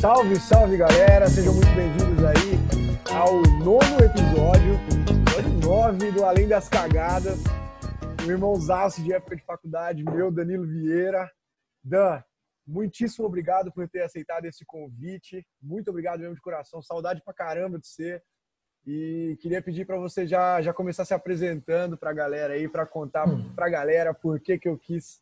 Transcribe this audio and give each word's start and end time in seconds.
Salve, 0.00 0.36
salve 0.36 0.76
galera, 0.76 1.26
sejam 1.26 1.52
muito 1.52 1.74
bem-vindos 1.74 2.24
aí 2.24 2.54
ao 3.12 3.42
nono 3.64 3.98
episódio, 4.04 4.74
episódio 5.34 5.60
9 5.60 6.12
do 6.12 6.24
Além 6.24 6.46
das 6.46 6.68
Cagadas. 6.68 7.42
Meu 8.20 8.36
irmãozaço 8.36 9.02
de 9.02 9.12
época 9.12 9.34
de 9.34 9.42
faculdade, 9.42 10.04
meu 10.04 10.30
Danilo 10.30 10.64
Vieira. 10.64 11.28
Dan, 11.82 12.22
muitíssimo 12.64 13.26
obrigado 13.26 13.72
por 13.72 13.88
ter 13.88 14.02
aceitado 14.02 14.44
esse 14.44 14.64
convite. 14.64 15.44
Muito 15.60 15.90
obrigado 15.90 16.20
mesmo 16.20 16.36
de 16.36 16.40
coração. 16.40 16.80
Saudade 16.80 17.20
pra 17.24 17.34
caramba 17.34 17.76
de 17.76 17.88
você. 17.88 18.22
E 18.86 19.36
queria 19.40 19.60
pedir 19.60 19.84
para 19.84 19.98
você 19.98 20.28
já, 20.28 20.62
já 20.62 20.72
começar 20.72 21.04
se 21.04 21.12
apresentando 21.12 21.98
para 21.98 22.10
a 22.10 22.14
galera 22.14 22.54
aí, 22.54 22.68
para 22.68 22.86
contar 22.86 23.28
hum. 23.28 23.52
para 23.52 23.66
a 23.66 23.70
galera 23.70 24.14
por 24.14 24.38
que, 24.38 24.60
que 24.60 24.68
eu 24.68 24.78
quis 24.78 25.20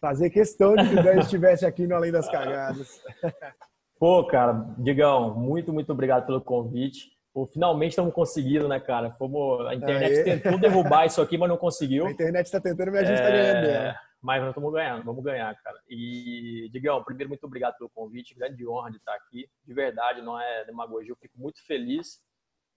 fazer 0.00 0.30
questão 0.30 0.74
de 0.74 0.88
que 0.88 0.94
o 0.94 1.02
Dan 1.02 1.20
estivesse 1.20 1.66
aqui 1.66 1.86
no 1.86 1.94
Além 1.94 2.10
das 2.10 2.26
Cagadas. 2.30 3.02
Pô, 4.04 4.22
cara, 4.22 4.52
Digão, 4.76 5.34
muito, 5.34 5.72
muito 5.72 5.90
obrigado 5.90 6.26
pelo 6.26 6.38
convite. 6.38 7.10
Pô, 7.32 7.46
finalmente 7.46 7.92
estamos 7.92 8.12
conseguindo, 8.12 8.68
né, 8.68 8.78
cara? 8.78 9.12
Fomos, 9.12 9.66
a 9.66 9.74
internet 9.74 10.16
Aê. 10.18 10.24
tentou 10.24 10.60
derrubar 10.60 11.06
isso 11.06 11.22
aqui, 11.22 11.38
mas 11.38 11.48
não 11.48 11.56
conseguiu. 11.56 12.04
A 12.04 12.10
internet 12.10 12.44
está 12.44 12.60
tentando, 12.60 12.92
mas 12.92 13.00
a 13.00 13.04
gente 13.06 13.14
está 13.14 13.30
é... 13.30 13.62
ganhando. 13.62 13.98
Mas 14.20 14.40
nós 14.42 14.50
estamos 14.50 14.72
ganhando, 14.74 15.04
vamos 15.04 15.24
ganhar, 15.24 15.54
cara. 15.54 15.78
E, 15.88 16.68
Digão, 16.70 17.02
primeiro, 17.02 17.30
muito 17.30 17.46
obrigado 17.46 17.78
pelo 17.78 17.88
convite. 17.88 18.34
Grande 18.34 18.68
honra 18.68 18.90
de 18.90 18.98
estar 18.98 19.14
aqui. 19.14 19.48
De 19.66 19.72
verdade, 19.72 20.20
não 20.20 20.38
é 20.38 20.66
demagogia. 20.66 21.12
Eu 21.12 21.16
fico 21.16 21.38
muito 21.38 21.64
feliz 21.66 22.20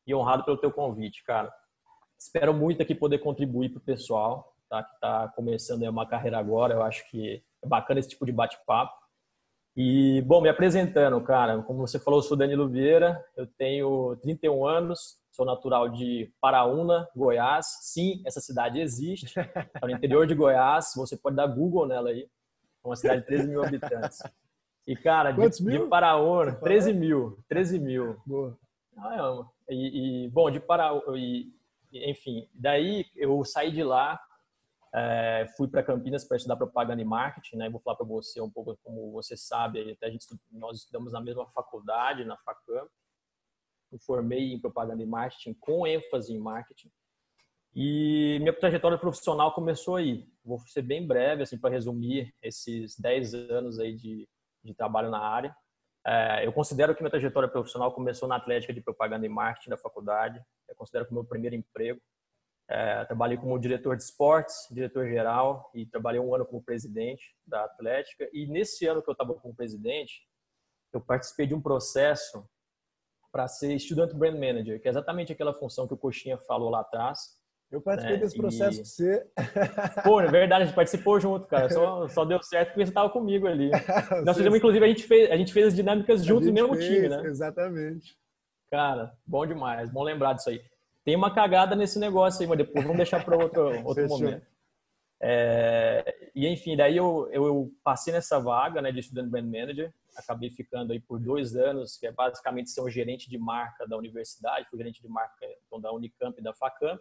e 0.07 0.15
honrado 0.15 0.45
pelo 0.45 0.55
teu 0.55 0.71
convite, 0.71 1.25
cara. 1.25 1.51
Espero 2.17 2.53
muito 2.53 2.81
aqui 2.81 2.95
poder 2.95 3.17
contribuir 3.17 3.67
para 3.67 3.79
o 3.79 3.81
pessoal 3.81 4.55
tá, 4.69 4.81
que 4.81 4.95
está 4.95 5.27
começando 5.35 5.83
uma 5.83 6.07
carreira 6.07 6.39
agora. 6.39 6.73
Eu 6.73 6.83
acho 6.83 7.05
que 7.11 7.43
é 7.61 7.67
bacana 7.67 7.99
esse 7.99 8.07
tipo 8.07 8.25
de 8.25 8.31
bate-papo. 8.31 9.06
E, 9.79 10.23
bom, 10.23 10.41
me 10.41 10.49
apresentando, 10.49 11.21
cara, 11.21 11.61
como 11.61 11.85
você 11.85 11.99
falou, 11.99 12.17
eu 12.19 12.23
sou 12.23 12.35
Danilo 12.35 12.67
Vieira, 12.67 13.23
eu 13.35 13.45
tenho 13.45 14.17
31 14.23 14.65
anos, 14.65 15.19
sou 15.29 15.45
natural 15.45 15.87
de 15.87 16.33
Paraúna, 16.41 17.07
Goiás. 17.15 17.67
Sim, 17.83 18.23
essa 18.25 18.41
cidade 18.41 18.79
existe, 18.79 19.31
tá 19.35 19.85
no 19.85 19.91
interior 19.91 20.25
de 20.25 20.33
Goiás, 20.33 20.93
você 20.95 21.15
pode 21.15 21.35
dar 21.35 21.45
Google 21.45 21.85
nela 21.85 22.09
aí. 22.09 22.27
É 22.83 22.87
uma 22.87 22.95
cidade 22.95 23.21
de 23.21 23.27
13 23.27 23.47
mil 23.49 23.63
habitantes. 23.63 24.17
E, 24.87 24.95
cara, 24.95 25.31
de, 25.31 25.47
de 25.47 25.79
Paraúna, 25.81 26.55
13 26.55 26.93
mil, 26.93 27.37
13 27.47 27.77
mil. 27.77 28.17
Boa. 28.25 28.57
Ah, 28.97 29.45
e, 29.69 30.25
e, 30.25 30.29
bom, 30.29 30.49
de 30.49 30.59
Paraúna, 30.59 31.15
e, 31.15 31.53
enfim, 31.93 32.49
daí 32.51 33.05
eu 33.15 33.45
saí 33.45 33.71
de 33.71 33.83
lá, 33.83 34.19
é, 34.97 35.47
fui 35.55 35.67
para 35.67 35.83
Campinas 35.83 36.23
para 36.23 36.37
estudar 36.37 36.55
propaganda 36.55 37.01
e 37.01 37.05
marketing, 37.05 37.57
né? 37.57 37.69
Vou 37.69 37.79
falar 37.79 37.95
para 37.95 38.05
você 38.05 38.41
um 38.41 38.49
pouco 38.49 38.75
como 38.83 39.11
você 39.11 39.37
sabe, 39.37 39.91
até 39.91 40.07
a 40.07 40.09
gente 40.09 40.25
nós 40.51 40.79
estudamos 40.79 41.13
na 41.13 41.21
mesma 41.21 41.45
faculdade, 41.47 42.25
na 42.25 42.35
Facam. 42.37 42.87
Me 43.91 43.99
formei 43.99 44.53
em 44.53 44.59
propaganda 44.59 45.03
e 45.03 45.05
marketing 45.05 45.53
com 45.59 45.85
ênfase 45.85 46.33
em 46.33 46.39
marketing. 46.39 46.91
E 47.75 48.39
minha 48.39 48.51
trajetória 48.51 48.97
profissional 48.97 49.53
começou 49.53 49.97
aí. 49.97 50.27
Vou 50.43 50.59
ser 50.61 50.81
bem 50.81 51.05
breve, 51.05 51.43
assim, 51.43 51.59
para 51.59 51.69
resumir 51.69 52.33
esses 52.41 52.97
10 52.97 53.33
anos 53.51 53.79
aí 53.79 53.95
de, 53.95 54.27
de 54.63 54.73
trabalho 54.73 55.11
na 55.11 55.19
área. 55.19 55.55
É, 56.05 56.45
eu 56.45 56.51
considero 56.51 56.95
que 56.95 57.03
minha 57.03 57.11
trajetória 57.11 57.47
profissional 57.47 57.91
começou 57.91 58.27
na 58.27 58.37
Atlética 58.37 58.73
de 58.73 58.81
Propaganda 58.81 59.25
e 59.25 59.29
Marketing 59.29 59.69
da 59.69 59.77
faculdade. 59.77 60.41
Eu 60.67 60.75
considero 60.75 61.05
que 61.05 61.13
meu 61.13 61.23
primeiro 61.23 61.55
emprego. 61.55 62.01
É, 62.69 63.05
trabalhei 63.05 63.37
como 63.37 63.57
diretor 63.57 63.95
de 63.95 64.03
esportes, 64.03 64.67
diretor 64.69 65.07
geral, 65.07 65.71
e 65.73 65.85
trabalhei 65.85 66.19
um 66.19 66.35
ano 66.35 66.45
como 66.45 66.61
presidente 66.61 67.33
da 67.45 67.63
Atlética. 67.63 68.29
E 68.33 68.45
nesse 68.45 68.85
ano 68.85 69.01
que 69.01 69.09
eu 69.09 69.13
estava 69.13 69.33
como 69.33 69.55
presidente, 69.55 70.27
eu 70.91 70.99
participei 70.99 71.47
de 71.47 71.55
um 71.55 71.61
processo 71.61 72.45
para 73.31 73.47
ser 73.47 73.73
estudante 73.73 74.15
brand 74.15 74.33
manager, 74.33 74.81
que 74.81 74.87
é 74.87 74.91
exatamente 74.91 75.31
aquela 75.31 75.53
função 75.53 75.87
que 75.87 75.93
o 75.93 75.97
Coxinha 75.97 76.37
falou 76.39 76.69
lá 76.69 76.81
atrás. 76.81 77.37
Eu 77.71 77.81
participei 77.81 78.17
né? 78.17 78.23
desse 78.23 78.37
processo 78.37 78.81
e... 78.81 78.85
você. 78.85 79.27
Pô, 80.03 80.19
é 80.19 80.27
verdade, 80.27 80.63
a 80.63 80.65
gente 80.65 80.75
participou 80.75 81.19
junto, 81.19 81.47
cara. 81.47 81.69
Só, 81.69 82.07
só 82.09 82.25
deu 82.25 82.41
certo 82.41 82.69
porque 82.69 82.85
você 82.85 82.91
estava 82.91 83.09
comigo 83.09 83.47
ali. 83.47 83.69
Nós 84.25 84.35
fizemos, 84.35 84.57
inclusive, 84.57 84.83
a 84.83 84.87
gente 84.87 85.03
fez, 85.03 85.31
a 85.31 85.37
gente 85.37 85.53
fez 85.53 85.67
as 85.67 85.75
dinâmicas 85.75 86.23
juntos 86.23 86.47
no 86.47 86.53
mesmo 86.53 86.75
fez, 86.75 86.85
time, 86.85 87.09
né? 87.09 87.21
Exatamente. 87.25 88.17
Cara, 88.71 89.13
bom 89.25 89.45
demais, 89.45 89.89
bom 89.89 90.03
lembrar 90.03 90.33
disso 90.33 90.49
aí 90.49 90.61
tem 91.07 91.15
uma 91.15 91.33
cagada 91.33 91.73
nesse 91.73 91.97
negócio 91.97 92.41
aí, 92.41 92.47
mas 92.47 92.57
depois 92.57 92.83
vamos 92.83 92.97
deixar 92.97 93.23
para 93.23 93.37
outro, 93.37 93.61
outro 93.87 94.05
momento. 94.09 94.45
É, 95.21 96.29
e 96.35 96.45
enfim, 96.45 96.75
daí 96.75 96.97
eu, 96.97 97.29
eu, 97.31 97.71
passei 97.81 98.11
nessa 98.11 98.37
vaga 98.41 98.81
né, 98.81 98.91
de 98.91 99.01
Student 99.01 99.29
Brand 99.29 99.45
Manager, 99.45 99.93
acabei 100.17 100.49
ficando 100.49 100.91
aí 100.91 100.99
por 100.99 101.17
dois 101.17 101.55
anos, 101.55 101.95
que 101.95 102.07
é 102.07 102.11
basicamente 102.11 102.71
ser 102.71 102.81
um 102.81 102.89
gerente 102.89 103.29
de 103.29 103.37
marca 103.37 103.87
da 103.87 103.95
universidade, 103.95 104.67
fui 104.69 104.77
gerente 104.79 105.01
de 105.01 105.07
marca 105.07 105.47
então, 105.65 105.79
da 105.79 105.93
Unicamp 105.93 106.37
e 106.37 106.43
da 106.43 106.53
Facamp. 106.53 106.99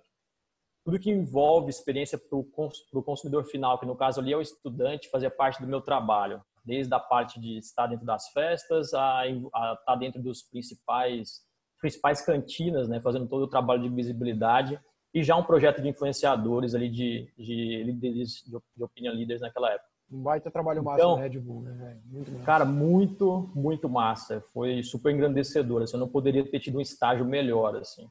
Tudo 0.85 1.01
que 1.01 1.11
envolve 1.11 1.69
experiência 1.69 2.17
para 2.17 2.39
o 2.39 3.03
consumidor 3.03 3.45
final, 3.47 3.77
que 3.77 3.87
no 3.87 3.97
caso 3.97 4.21
ali 4.21 4.33
é 4.33 4.37
o 4.37 4.41
estudante, 4.41 5.11
fazia 5.11 5.33
parte 5.33 5.61
do 5.61 5.67
meu 5.67 5.81
trabalho, 5.81 6.41
desde 6.65 6.95
a 6.95 7.01
parte 7.01 7.41
de 7.41 7.59
estar 7.59 7.89
dentro 7.89 8.07
das 8.07 8.29
festas 8.29 8.95
a, 8.95 9.23
a 9.23 9.77
estar 9.81 9.97
dentro 9.97 10.23
dos 10.23 10.45
principais 10.45 11.45
principais 11.81 12.25
cantinas, 12.25 12.89
né, 12.89 13.01
fazendo 13.01 13.29
todo 13.29 13.43
o 13.43 13.49
trabalho 13.49 13.83
de 13.83 13.89
visibilidade 13.89 14.81
e 15.15 15.23
já 15.23 15.37
um 15.37 15.43
projeto 15.43 15.81
de 15.81 15.89
influenciadores 15.89 16.75
ali 16.75 16.91
de, 16.91 17.33
de 17.39 17.83
líderes 17.85 18.43
de, 18.45 18.59
de 18.77 18.85
opinion 18.85 19.13
leaders 19.13 19.41
naquela 19.41 19.71
época. 19.71 19.89
Um 20.11 20.23
baita 20.23 20.51
trabalho 20.51 20.85
massa 20.85 21.01
então, 21.01 21.15
Red 21.17 21.39
Bull, 21.41 21.63
né? 21.63 21.99
Muito 22.05 22.45
cara, 22.45 22.65
muito, 22.65 23.51
muito 23.55 23.89
massa. 23.89 24.41
Foi 24.53 24.83
super 24.83 25.13
engrandecedor. 25.13 25.83
Assim, 25.83 25.97
eu 25.97 26.01
não 26.01 26.09
poderia 26.09 26.49
ter 26.49 26.61
tido 26.61 26.79
um 26.79 26.81
estágio 26.81 27.25
melhor, 27.25 27.77
assim. 27.77 28.05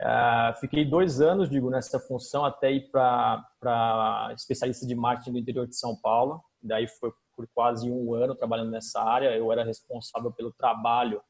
Uh, 0.00 0.54
fiquei 0.60 0.84
dois 0.84 1.20
anos, 1.20 1.48
digo, 1.48 1.70
nessa 1.70 1.98
função 1.98 2.44
até 2.44 2.70
ir 2.70 2.90
para 2.90 4.32
especialista 4.36 4.86
de 4.86 4.94
marketing 4.94 5.32
do 5.32 5.38
interior 5.38 5.66
de 5.66 5.76
São 5.76 5.96
Paulo. 6.00 6.40
Daí 6.62 6.86
foi 6.86 7.10
por 7.34 7.48
quase 7.52 7.90
um 7.90 8.14
ano 8.14 8.36
trabalhando 8.36 8.70
nessa 8.70 9.02
área. 9.02 9.34
Eu 9.34 9.50
era 9.50 9.64
responsável 9.64 10.30
pelo 10.32 10.52
trabalho 10.52 11.20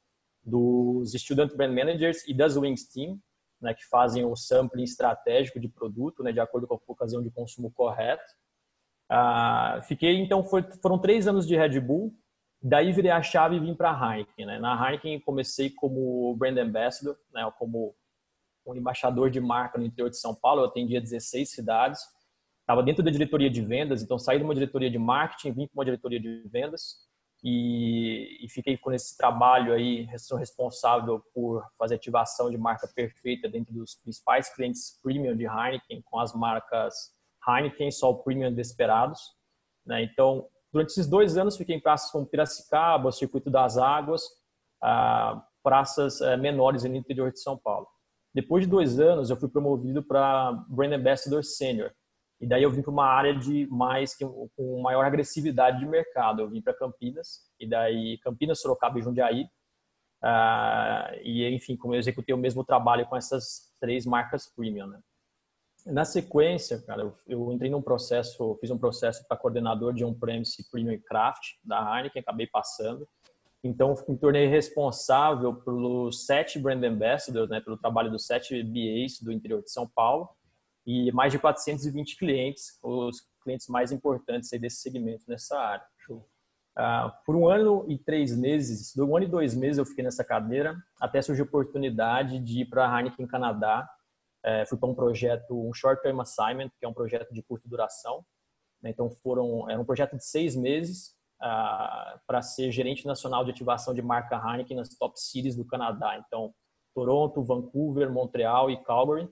dos 0.46 1.12
Student 1.12 1.54
Brand 1.56 1.74
Managers 1.74 2.26
e 2.28 2.32
das 2.32 2.56
Wings 2.56 2.86
Team, 2.86 3.20
né, 3.60 3.74
que 3.74 3.84
fazem 3.86 4.24
o 4.24 4.36
sampling 4.36 4.84
estratégico 4.84 5.58
de 5.58 5.68
produto, 5.68 6.22
né, 6.22 6.30
de 6.30 6.38
acordo 6.38 6.68
com 6.68 6.74
a 6.74 6.78
ocasião 6.86 7.20
de 7.20 7.30
consumo 7.30 7.70
correto. 7.72 8.32
Ah, 9.08 9.80
fiquei, 9.88 10.16
então, 10.16 10.44
foi, 10.44 10.62
foram 10.80 10.98
três 10.98 11.26
anos 11.26 11.46
de 11.46 11.56
Red 11.56 11.80
Bull, 11.80 12.14
daí 12.62 12.92
virei 12.92 13.10
a 13.10 13.22
chave 13.22 13.56
e 13.56 13.60
vim 13.60 13.74
para 13.74 13.90
a 13.90 14.16
Heineken. 14.16 14.46
Né? 14.46 14.58
Na 14.60 14.74
Heineken 14.74 15.20
comecei 15.20 15.68
como 15.70 16.34
Brand 16.36 16.58
Ambassador, 16.58 17.18
né, 17.32 17.50
como 17.58 17.96
um 18.64 18.74
embaixador 18.74 19.30
de 19.30 19.40
marca 19.40 19.78
no 19.78 19.84
interior 19.84 20.10
de 20.10 20.18
São 20.18 20.34
Paulo, 20.34 20.62
eu 20.62 20.66
atendia 20.66 21.00
16 21.00 21.50
cidades, 21.50 22.00
estava 22.60 22.82
dentro 22.82 23.02
da 23.02 23.10
diretoria 23.10 23.48
de 23.50 23.62
vendas, 23.62 24.02
então 24.02 24.18
saí 24.18 24.38
de 24.38 24.44
uma 24.44 24.54
diretoria 24.54 24.90
de 24.90 24.98
marketing, 24.98 25.52
vim 25.52 25.66
para 25.68 25.78
uma 25.78 25.84
diretoria 25.84 26.18
de 26.18 26.42
vendas, 26.48 27.05
e, 27.42 28.44
e, 28.44 28.48
fiquei 28.48 28.76
com 28.76 28.92
esse 28.92 29.16
trabalho 29.16 29.72
aí, 29.72 30.08
sou 30.18 30.36
responsável 30.36 31.22
por 31.34 31.64
fazer 31.78 31.94
ativação 31.94 32.50
de 32.50 32.56
marca 32.56 32.88
perfeita 32.88 33.48
dentro 33.48 33.72
dos 33.74 33.94
principais 33.94 34.52
clientes 34.54 34.98
premium 35.02 35.36
de 35.36 35.44
Heineken, 35.44 36.02
com 36.02 36.18
as 36.18 36.34
marcas 36.34 37.14
Heineken, 37.46 37.90
Sol 37.90 38.22
Premium 38.22 38.52
Desperados. 38.52 39.20
Né? 39.84 40.02
Então, 40.02 40.48
durante 40.72 40.90
esses 40.90 41.06
dois 41.06 41.36
anos, 41.36 41.56
fiquei 41.56 41.76
em 41.76 41.80
praças 41.80 42.10
como 42.10 42.26
Piracicaba, 42.26 43.12
Circuito 43.12 43.50
das 43.50 43.78
Águas, 43.78 44.22
ah, 44.82 45.44
praças 45.62 46.20
eh, 46.20 46.36
menores 46.36 46.84
no 46.84 46.94
interior 46.94 47.32
de 47.32 47.40
São 47.40 47.58
Paulo. 47.58 47.88
Depois 48.32 48.64
de 48.64 48.70
dois 48.70 49.00
anos, 49.00 49.30
eu 49.30 49.36
fui 49.36 49.48
promovido 49.48 50.02
para 50.02 50.52
Brand 50.68 50.92
Ambassador 50.92 51.42
Senior, 51.42 51.90
e 52.40 52.46
daí 52.46 52.62
eu 52.62 52.70
vim 52.70 52.82
para 52.82 52.90
uma 52.90 53.06
área 53.06 53.34
de 53.34 53.66
mais 53.68 54.14
com 54.14 54.82
maior 54.82 55.04
agressividade 55.04 55.78
de 55.78 55.86
mercado. 55.86 56.42
Eu 56.42 56.50
vim 56.50 56.60
para 56.60 56.74
Campinas 56.74 57.40
e 57.58 57.66
daí 57.66 58.18
Campinas, 58.18 58.60
Sorocaba 58.60 58.98
e 58.98 59.02
Jundiaí. 59.02 59.44
Uh, 60.22 61.16
e 61.22 61.48
enfim, 61.48 61.76
como 61.76 61.94
eu 61.94 61.98
executei 61.98 62.34
o 62.34 62.38
mesmo 62.38 62.64
trabalho 62.64 63.06
com 63.06 63.16
essas 63.16 63.72
três 63.80 64.04
marcas 64.04 64.52
premium, 64.54 64.86
né? 64.86 65.00
Na 65.86 66.04
sequência, 66.04 66.82
cara, 66.82 67.02
eu, 67.02 67.14
eu 67.28 67.52
entrei 67.52 67.70
num 67.70 67.80
processo, 67.80 68.56
fiz 68.60 68.70
um 68.70 68.78
processo 68.78 69.26
para 69.28 69.36
coordenador 69.36 69.94
de 69.94 70.04
on-premise 70.04 70.68
Premium 70.68 71.00
Craft 71.06 71.54
da 71.62 71.78
Heineken, 71.78 72.20
acabei 72.20 72.46
passando. 72.48 73.08
Então, 73.62 73.94
me 74.08 74.18
tornei 74.18 74.46
responsável 74.46 75.54
pelos 75.54 76.26
sete 76.26 76.58
brand 76.58 76.82
ambassadors, 76.82 77.48
né, 77.48 77.60
pelo 77.60 77.76
trabalho 77.76 78.10
dos 78.10 78.26
sete 78.26 78.60
BAs 78.64 79.20
do 79.20 79.30
interior 79.30 79.62
de 79.62 79.70
São 79.70 79.88
Paulo 79.88 80.28
e 80.86 81.10
mais 81.12 81.32
de 81.32 81.38
420 81.38 82.16
clientes, 82.16 82.78
os 82.82 83.26
clientes 83.42 83.66
mais 83.68 83.90
importantes 83.90 84.50
desse 84.50 84.76
segmento 84.76 85.24
nessa 85.28 85.58
área. 85.58 85.84
Uh, 86.78 87.10
por 87.24 87.34
um 87.34 87.48
ano 87.48 87.86
e 87.88 87.98
três 87.98 88.36
meses, 88.36 88.94
do 88.94 89.06
um 89.06 89.16
ano 89.16 89.24
e 89.24 89.28
dois 89.28 89.54
meses 89.54 89.78
eu 89.78 89.86
fiquei 89.86 90.04
nessa 90.04 90.22
cadeira, 90.22 90.76
até 91.00 91.22
surgiu 91.22 91.46
a 91.46 91.48
oportunidade 91.48 92.38
de 92.38 92.60
ir 92.60 92.66
para 92.66 92.86
a 92.86 92.98
Heineken 92.98 93.26
Canadá. 93.26 93.88
Uh, 94.44 94.68
fui 94.68 94.78
para 94.78 94.88
um 94.88 94.94
projeto, 94.94 95.68
um 95.68 95.72
short 95.72 96.02
term 96.02 96.20
assignment, 96.20 96.68
que 96.78 96.84
é 96.84 96.88
um 96.88 96.92
projeto 96.92 97.32
de 97.32 97.42
curta 97.42 97.66
duração. 97.66 98.24
Né? 98.82 98.90
Então 98.90 99.10
foram, 99.10 99.68
era 99.70 99.80
um 99.80 99.86
projeto 99.86 100.16
de 100.16 100.24
seis 100.24 100.54
meses, 100.54 101.16
uh, 101.42 102.20
para 102.26 102.42
ser 102.42 102.70
gerente 102.70 103.06
nacional 103.06 103.44
de 103.44 103.50
ativação 103.50 103.94
de 103.94 104.02
marca 104.02 104.36
Heineken 104.36 104.76
nas 104.76 104.90
top 104.90 105.18
cities 105.18 105.56
do 105.56 105.64
Canadá. 105.64 106.22
Então, 106.26 106.54
Toronto, 106.94 107.42
Vancouver, 107.42 108.12
Montreal 108.12 108.70
e 108.70 108.82
Calgary. 108.84 109.28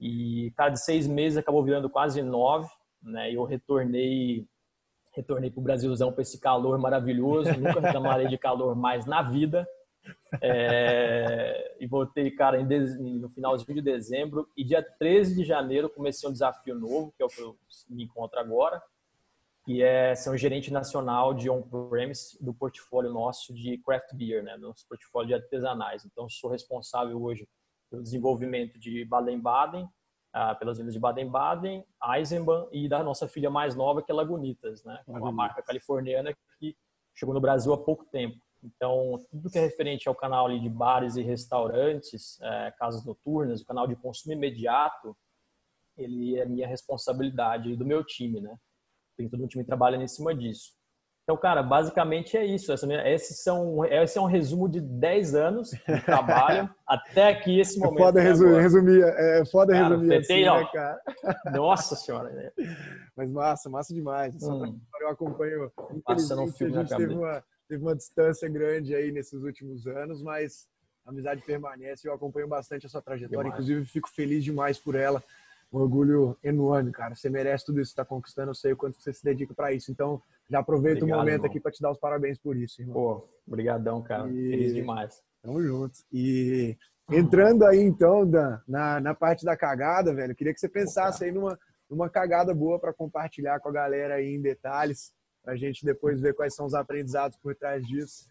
E, 0.00 0.50
cara, 0.56 0.70
de 0.70 0.82
seis 0.82 1.06
meses 1.06 1.36
acabou 1.36 1.62
virando 1.62 1.90
quase 1.90 2.22
nove, 2.22 2.68
né? 3.02 3.30
E 3.30 3.34
eu 3.34 3.44
retornei 3.44 4.46
retornei 5.12 5.50
para 5.50 5.60
o 5.60 5.62
Brasilzão 5.62 6.12
para 6.12 6.22
esse 6.22 6.38
calor 6.38 6.78
maravilhoso. 6.78 7.50
Nunca 7.58 7.80
reclamarei 7.80 8.28
de 8.28 8.38
calor 8.38 8.74
mais 8.74 9.04
na 9.06 9.22
vida. 9.22 9.68
É, 10.40 11.76
e 11.78 11.86
voltei, 11.86 12.30
cara, 12.30 12.62
no 12.62 13.28
finalzinho 13.28 13.74
de 13.74 13.82
dezembro. 13.82 14.48
E 14.56 14.64
dia 14.64 14.82
13 14.82 15.34
de 15.34 15.44
janeiro 15.44 15.90
comecei 15.90 16.28
um 16.28 16.32
desafio 16.32 16.74
novo, 16.74 17.12
que 17.16 17.22
é 17.22 17.26
o 17.26 17.28
que 17.28 17.40
eu 17.40 17.56
me 17.88 18.04
encontro 18.04 18.38
agora, 18.38 18.80
que 19.64 19.82
é 19.82 20.14
ser 20.14 20.30
um 20.30 20.36
gerente 20.36 20.72
nacional 20.72 21.34
de 21.34 21.50
on-premise 21.50 22.42
do 22.42 22.54
portfólio 22.54 23.12
nosso 23.12 23.52
de 23.52 23.78
craft 23.78 24.14
beer, 24.14 24.42
né? 24.42 24.56
Nosso 24.56 24.86
portfólio 24.88 25.28
de 25.28 25.34
artesanais. 25.34 26.04
Então, 26.04 26.28
sou 26.30 26.50
responsável 26.50 27.20
hoje 27.20 27.46
pelo 27.90 28.02
desenvolvimento 28.02 28.78
de 28.78 29.04
Baden-Baden, 29.04 29.88
ah, 30.32 30.54
pelas 30.54 30.78
vindas 30.78 30.94
de 30.94 31.00
Baden-Baden, 31.00 31.84
Eisenbahn 32.14 32.68
e 32.70 32.88
da 32.88 33.02
nossa 33.02 33.26
filha 33.26 33.50
mais 33.50 33.74
nova, 33.74 34.02
que 34.02 34.12
é 34.12 34.14
Lagunitas, 34.14 34.84
né? 34.84 35.02
Uma 35.06 35.32
marca 35.32 35.60
californiana 35.60 36.32
que 36.58 36.76
chegou 37.14 37.34
no 37.34 37.40
Brasil 37.40 37.72
há 37.72 37.78
pouco 37.78 38.04
tempo. 38.06 38.40
Então, 38.62 39.18
tudo 39.30 39.50
que 39.50 39.58
é 39.58 39.62
referente 39.62 40.08
ao 40.08 40.14
canal 40.14 40.46
ali 40.46 40.60
de 40.60 40.68
bares 40.68 41.16
e 41.16 41.22
restaurantes, 41.22 42.40
é, 42.40 42.70
casas 42.78 43.04
noturnas, 43.04 43.60
o 43.60 43.66
canal 43.66 43.86
de 43.88 43.96
consumo 43.96 44.34
imediato, 44.34 45.16
ele 45.96 46.38
é 46.38 46.46
minha 46.46 46.66
responsabilidade 46.66 47.70
e 47.70 47.76
do 47.76 47.84
meu 47.84 48.04
time, 48.04 48.40
né? 48.40 48.56
Tem 49.16 49.28
todo 49.28 49.42
um 49.42 49.48
time 49.48 49.64
trabalhando 49.64 50.02
em 50.02 50.08
cima 50.08 50.34
disso. 50.34 50.72
Então, 51.30 51.40
cara, 51.40 51.62
basicamente 51.62 52.36
é 52.36 52.44
isso. 52.44 52.72
Esse, 52.72 53.34
são, 53.34 53.84
esse 53.84 54.18
é 54.18 54.20
um 54.20 54.26
resumo 54.26 54.68
de 54.68 54.80
10 54.80 55.36
anos 55.36 55.70
de 55.70 56.04
trabalho 56.04 56.68
até 56.84 57.28
aqui 57.28 57.60
esse 57.60 57.78
momento. 57.78 58.00
É 58.00 58.02
foda 58.02 58.20
resumir, 58.20 58.60
resumir, 58.60 59.02
é 59.04 59.44
foda 59.44 59.72
cara, 59.72 59.88
resumir 59.90 60.16
assim, 60.16 60.48
ó, 60.48 60.58
né, 60.58 60.68
cara? 60.72 61.00
Nossa 61.54 61.94
senhora. 61.94 62.30
Né? 62.30 62.50
Mas 63.16 63.30
massa, 63.30 63.70
massa 63.70 63.94
demais. 63.94 64.34
Hum. 64.42 64.76
Eu 65.00 65.08
acompanho. 65.08 65.70
Passando 66.04 66.42
um 66.42 66.48
filme 66.48 66.76
a 66.76 66.80
gente 66.80 66.96
teve 66.96 67.14
uma, 67.14 67.44
teve 67.68 67.80
uma 67.80 67.94
distância 67.94 68.48
grande 68.48 68.92
aí 68.92 69.12
nesses 69.12 69.40
últimos 69.44 69.86
anos, 69.86 70.24
mas 70.24 70.66
a 71.06 71.10
amizade 71.10 71.42
permanece. 71.42 72.08
Eu 72.08 72.12
acompanho 72.12 72.48
bastante 72.48 72.86
a 72.86 72.88
sua 72.88 73.00
trajetória. 73.00 73.44
Demais. 73.44 73.52
Inclusive, 73.52 73.84
fico 73.86 74.10
feliz 74.10 74.42
demais 74.42 74.80
por 74.80 74.96
ela 74.96 75.22
um 75.72 75.78
orgulho 75.78 76.36
enorme, 76.42 76.90
cara. 76.90 77.14
Você 77.14 77.30
merece 77.30 77.66
tudo 77.66 77.80
isso 77.80 77.90
que 77.90 78.00
está 78.00 78.04
conquistando. 78.04 78.50
Eu 78.50 78.54
sei 78.54 78.72
o 78.72 78.76
quanto 78.76 79.00
você 79.00 79.12
se 79.12 79.22
dedica 79.22 79.54
para 79.54 79.72
isso. 79.72 79.92
Então, 79.92 80.20
já 80.50 80.58
aproveito 80.58 80.98
Obrigado, 80.98 81.16
o 81.16 81.20
momento 81.20 81.34
irmão. 81.34 81.50
aqui 81.50 81.60
para 81.60 81.70
te 81.70 81.80
dar 81.80 81.92
os 81.92 81.98
parabéns 81.98 82.38
por 82.38 82.56
isso, 82.56 82.82
irmão. 82.82 82.94
Pô, 82.94 83.28
brigadão, 83.46 84.02
cara. 84.02 84.28
E... 84.28 84.50
Feliz 84.50 84.74
demais. 84.74 85.22
Tamo 85.42 85.62
junto. 85.62 85.98
E 86.12 86.76
entrando 87.10 87.64
aí, 87.64 87.80
então, 87.80 88.26
Dan, 88.28 88.58
na, 88.66 89.00
na 89.00 89.14
parte 89.14 89.44
da 89.44 89.56
cagada, 89.56 90.12
velho, 90.12 90.34
queria 90.34 90.52
que 90.52 90.58
você 90.58 90.68
pensasse 90.68 91.24
aí 91.24 91.30
numa, 91.30 91.56
numa 91.88 92.10
cagada 92.10 92.52
boa 92.52 92.80
para 92.80 92.92
compartilhar 92.92 93.60
com 93.60 93.68
a 93.68 93.72
galera 93.72 94.14
aí 94.14 94.26
em 94.34 94.42
detalhes, 94.42 95.12
para 95.42 95.54
a 95.54 95.56
gente 95.56 95.84
depois 95.84 96.20
ver 96.20 96.34
quais 96.34 96.54
são 96.54 96.66
os 96.66 96.74
aprendizados 96.74 97.38
por 97.38 97.54
trás 97.54 97.86
disso. 97.86 98.28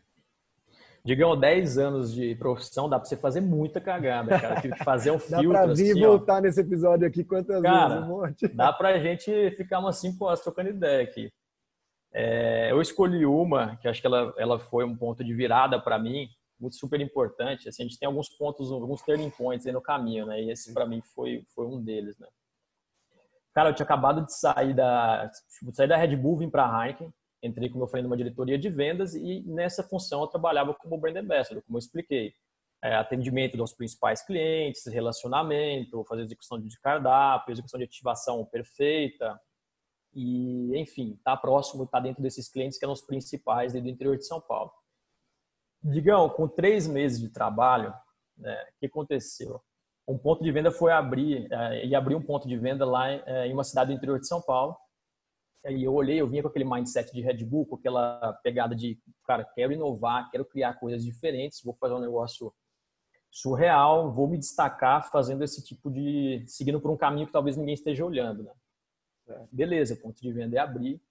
Digam 1.04 1.40
10 1.40 1.78
anos 1.78 2.14
de 2.14 2.36
profissão, 2.36 2.90
dá 2.90 3.00
para 3.00 3.08
você 3.08 3.16
fazer 3.16 3.40
muita 3.40 3.80
cagada, 3.80 4.38
cara. 4.38 4.60
Tive 4.60 4.76
que 4.76 4.84
fazer 4.84 5.12
um 5.12 5.18
filtro. 5.20 5.54
dá 5.54 5.64
para 5.64 5.74
vir 5.74 5.92
assim, 5.92 6.02
voltar 6.02 6.36
ó. 6.36 6.42
nesse 6.42 6.60
episódio 6.60 7.08
aqui 7.08 7.24
quantas 7.24 7.62
cara, 7.62 7.88
vezes? 7.88 8.04
Um 8.04 8.08
monte. 8.10 8.48
Dá 8.50 8.74
para 8.74 8.90
a 8.90 9.00
gente 9.00 9.52
ficar 9.52 9.80
umas 9.80 9.98
5 9.98 10.24
horas 10.26 10.42
trocando 10.42 10.70
ideia 10.70 11.02
aqui. 11.02 11.32
É, 12.14 12.72
eu 12.72 12.82
escolhi 12.82 13.26
uma, 13.26 13.76
que 13.78 13.88
acho 13.88 14.02
que 14.02 14.08
ela, 14.08 14.34
ela 14.38 14.60
foi 14.60 14.84
um 14.84 14.96
ponto 14.96 15.24
de 15.24 15.34
virada 15.34 15.80
para 15.80 16.00
mim, 16.00 16.28
muito 16.60 16.76
super 16.76 17.00
importante. 17.00 17.70
Assim, 17.70 17.84
a 17.84 17.86
gente 17.86 18.00
tem 18.00 18.08
alguns 18.08 18.30
pontos, 18.30 18.72
alguns 18.72 19.02
turning 19.02 19.30
points 19.30 19.66
no 19.66 19.82
caminho, 19.82 20.26
né? 20.26 20.42
E 20.42 20.52
esse 20.52 20.74
para 20.74 20.86
mim 20.86 21.02
foi, 21.14 21.44
foi 21.54 21.66
um 21.66 21.82
deles, 21.82 22.18
né? 22.18 22.28
Cara, 23.54 23.70
eu 23.70 23.74
tinha 23.74 23.86
acabado 23.86 24.26
de 24.26 24.34
sair 24.34 24.74
da, 24.74 25.30
tipo, 25.58 25.74
sair 25.74 25.88
da 25.88 25.98
Red 25.98 26.16
Bull, 26.16 26.38
vim 26.38 26.50
para 26.50 26.66
a 26.66 26.88
Heineken 26.88 27.14
entrei, 27.42 27.70
como 27.70 27.84
eu 27.84 27.88
falei, 27.88 28.04
numa 28.04 28.18
diretoria 28.18 28.58
de 28.58 28.70
vendas 28.70 29.16
e 29.16 29.42
nessa 29.48 29.84
função 29.84 30.22
eu 30.22 30.28
trabalhava 30.28 30.74
como 30.74 30.98
brand 30.98 31.16
ambassador, 31.18 31.64
como 31.64 31.78
eu 31.78 31.80
expliquei. 31.80 32.34
É, 32.82 32.96
atendimento 32.96 33.58
dos 33.58 33.74
principais 33.74 34.22
clientes, 34.22 34.86
relacionamento, 34.86 36.06
fazer 36.06 36.22
execução 36.22 36.62
de 36.62 36.80
cardápio, 36.80 37.52
execução 37.52 37.78
de 37.78 37.84
ativação 37.84 38.46
perfeita 38.46 39.38
e, 40.14 40.78
enfim, 40.80 41.14
estar 41.14 41.36
tá 41.36 41.38
próximo, 41.38 41.84
estar 41.84 42.00
tá 42.00 42.04
dentro 42.04 42.22
desses 42.22 42.50
clientes 42.50 42.78
que 42.78 42.86
eram 42.86 42.94
os 42.94 43.02
principais 43.02 43.74
do 43.74 43.88
interior 43.88 44.18
de 44.18 44.26
São 44.26 44.42
Paulo. 44.42 44.72
Digão, 45.84 46.30
com 46.30 46.48
três 46.48 46.88
meses 46.88 47.20
de 47.20 47.30
trabalho, 47.30 47.94
né, 48.38 48.64
o 48.64 48.80
que 48.80 48.86
aconteceu? 48.88 49.62
Um 50.08 50.18
ponto 50.18 50.44
de 50.44 50.52
venda 50.52 50.72
foi 50.72 50.92
abrir, 50.92 51.48
é, 51.52 51.86
e 51.86 51.96
abrir 51.96 52.16
um 52.16 52.22
ponto 52.22 52.48
de 52.48 52.58
venda 52.58 52.86
lá 52.86 53.10
é, 53.10 53.48
em 53.48 53.54
uma 53.54 53.64
cidade 53.64 53.92
do 53.92 53.98
interior 53.98 54.20
de 54.20 54.28
São 54.28 54.42
Paulo, 54.42 54.76
e 55.68 55.84
eu 55.84 55.94
olhei, 55.94 56.22
eu 56.22 56.28
vinha 56.28 56.42
com 56.42 56.48
aquele 56.48 56.64
mindset 56.64 57.12
de 57.12 57.22
Red 57.22 57.44
Bull, 57.44 57.66
com 57.66 57.76
aquela 57.76 58.34
pegada 58.44 58.76
de, 58.76 58.98
cara, 59.26 59.44
quero 59.44 59.74
inovar, 59.74 60.30
quero 60.32 60.46
criar 60.46 60.76
coisas 60.76 61.04
diferentes, 61.04 61.62
vou 61.64 61.76
fazer 61.76 61.94
um 61.94 62.00
negócio 62.00 62.54
surreal, 63.30 64.12
vou 64.12 64.28
me 64.28 64.38
destacar 64.38 65.10
fazendo 65.12 65.44
esse 65.44 65.64
tipo 65.64 65.92
de, 65.92 66.44
seguindo 66.48 66.80
por 66.80 66.90
um 66.92 66.98
caminho 66.98 67.28
que 67.28 67.34
talvez 67.34 67.58
ninguém 67.58 67.74
esteja 67.74 68.06
olhando, 68.06 68.44
né? 68.44 68.54
Beleza, 69.52 69.96
ponto 69.96 70.22
de 70.22 70.32
venda 70.32 70.58
é 70.58 70.60
abrir, 70.60 71.02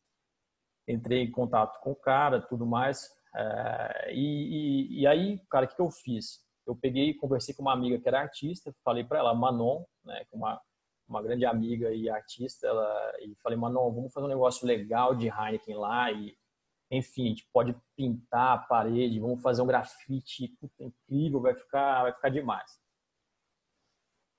entrei 0.86 1.22
em 1.22 1.30
contato 1.30 1.80
com 1.80 1.92
o 1.92 1.96
cara, 1.96 2.40
tudo 2.40 2.66
mais, 2.66 3.10
é, 3.34 4.12
e, 4.14 4.20
e, 4.20 5.00
e, 5.00 5.06
aí, 5.06 5.38
cara, 5.50 5.66
o 5.66 5.68
que, 5.68 5.76
que 5.76 5.82
eu 5.82 5.90
fiz? 5.90 6.44
Eu 6.66 6.74
peguei, 6.74 7.14
conversei 7.14 7.54
com 7.54 7.62
uma 7.62 7.72
amiga 7.72 7.98
que 7.98 8.08
era 8.08 8.20
artista, 8.20 8.74
falei 8.84 9.04
para 9.04 9.18
ela, 9.18 9.34
Manon, 9.34 9.84
né, 10.04 10.24
uma 10.32 10.60
uma 11.08 11.22
grande 11.22 11.46
amiga 11.46 11.90
e 11.90 12.08
artista, 12.10 12.66
ela, 12.66 13.12
e 13.20 13.34
falei, 13.36 13.58
mano, 13.58 13.90
vamos 13.90 14.12
fazer 14.12 14.26
um 14.26 14.28
negócio 14.28 14.66
legal 14.66 15.14
de 15.14 15.28
Heineken 15.28 15.76
lá 15.76 16.12
e, 16.12 16.36
enfim, 16.90 17.26
a 17.26 17.28
gente 17.30 17.48
pode 17.50 17.74
pintar 17.96 18.54
a 18.54 18.58
parede, 18.58 19.18
vamos 19.18 19.40
fazer 19.40 19.62
um 19.62 19.66
grafite, 19.66 20.54
incrível, 20.78 21.40
vai 21.40 21.54
ficar, 21.54 22.02
vai 22.02 22.12
ficar 22.12 22.28
demais. 22.28 22.78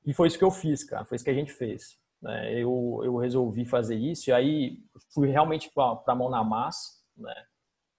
E 0.05 0.13
foi 0.13 0.27
isso 0.27 0.37
que 0.37 0.43
eu 0.43 0.51
fiz, 0.51 0.83
cara, 0.83 1.05
foi 1.05 1.15
isso 1.15 1.25
que 1.25 1.31
a 1.31 1.35
gente 1.35 1.51
fez. 1.51 1.99
Né? 2.21 2.53
Eu, 2.53 3.01
eu 3.03 3.17
resolvi 3.17 3.65
fazer 3.65 3.95
isso 3.95 4.29
e 4.29 4.33
aí 4.33 4.77
fui 5.13 5.29
realmente 5.29 5.71
para 5.73 6.01
a 6.07 6.15
mão 6.15 6.29
na 6.29 6.43
massa, 6.43 6.99
né? 7.17 7.33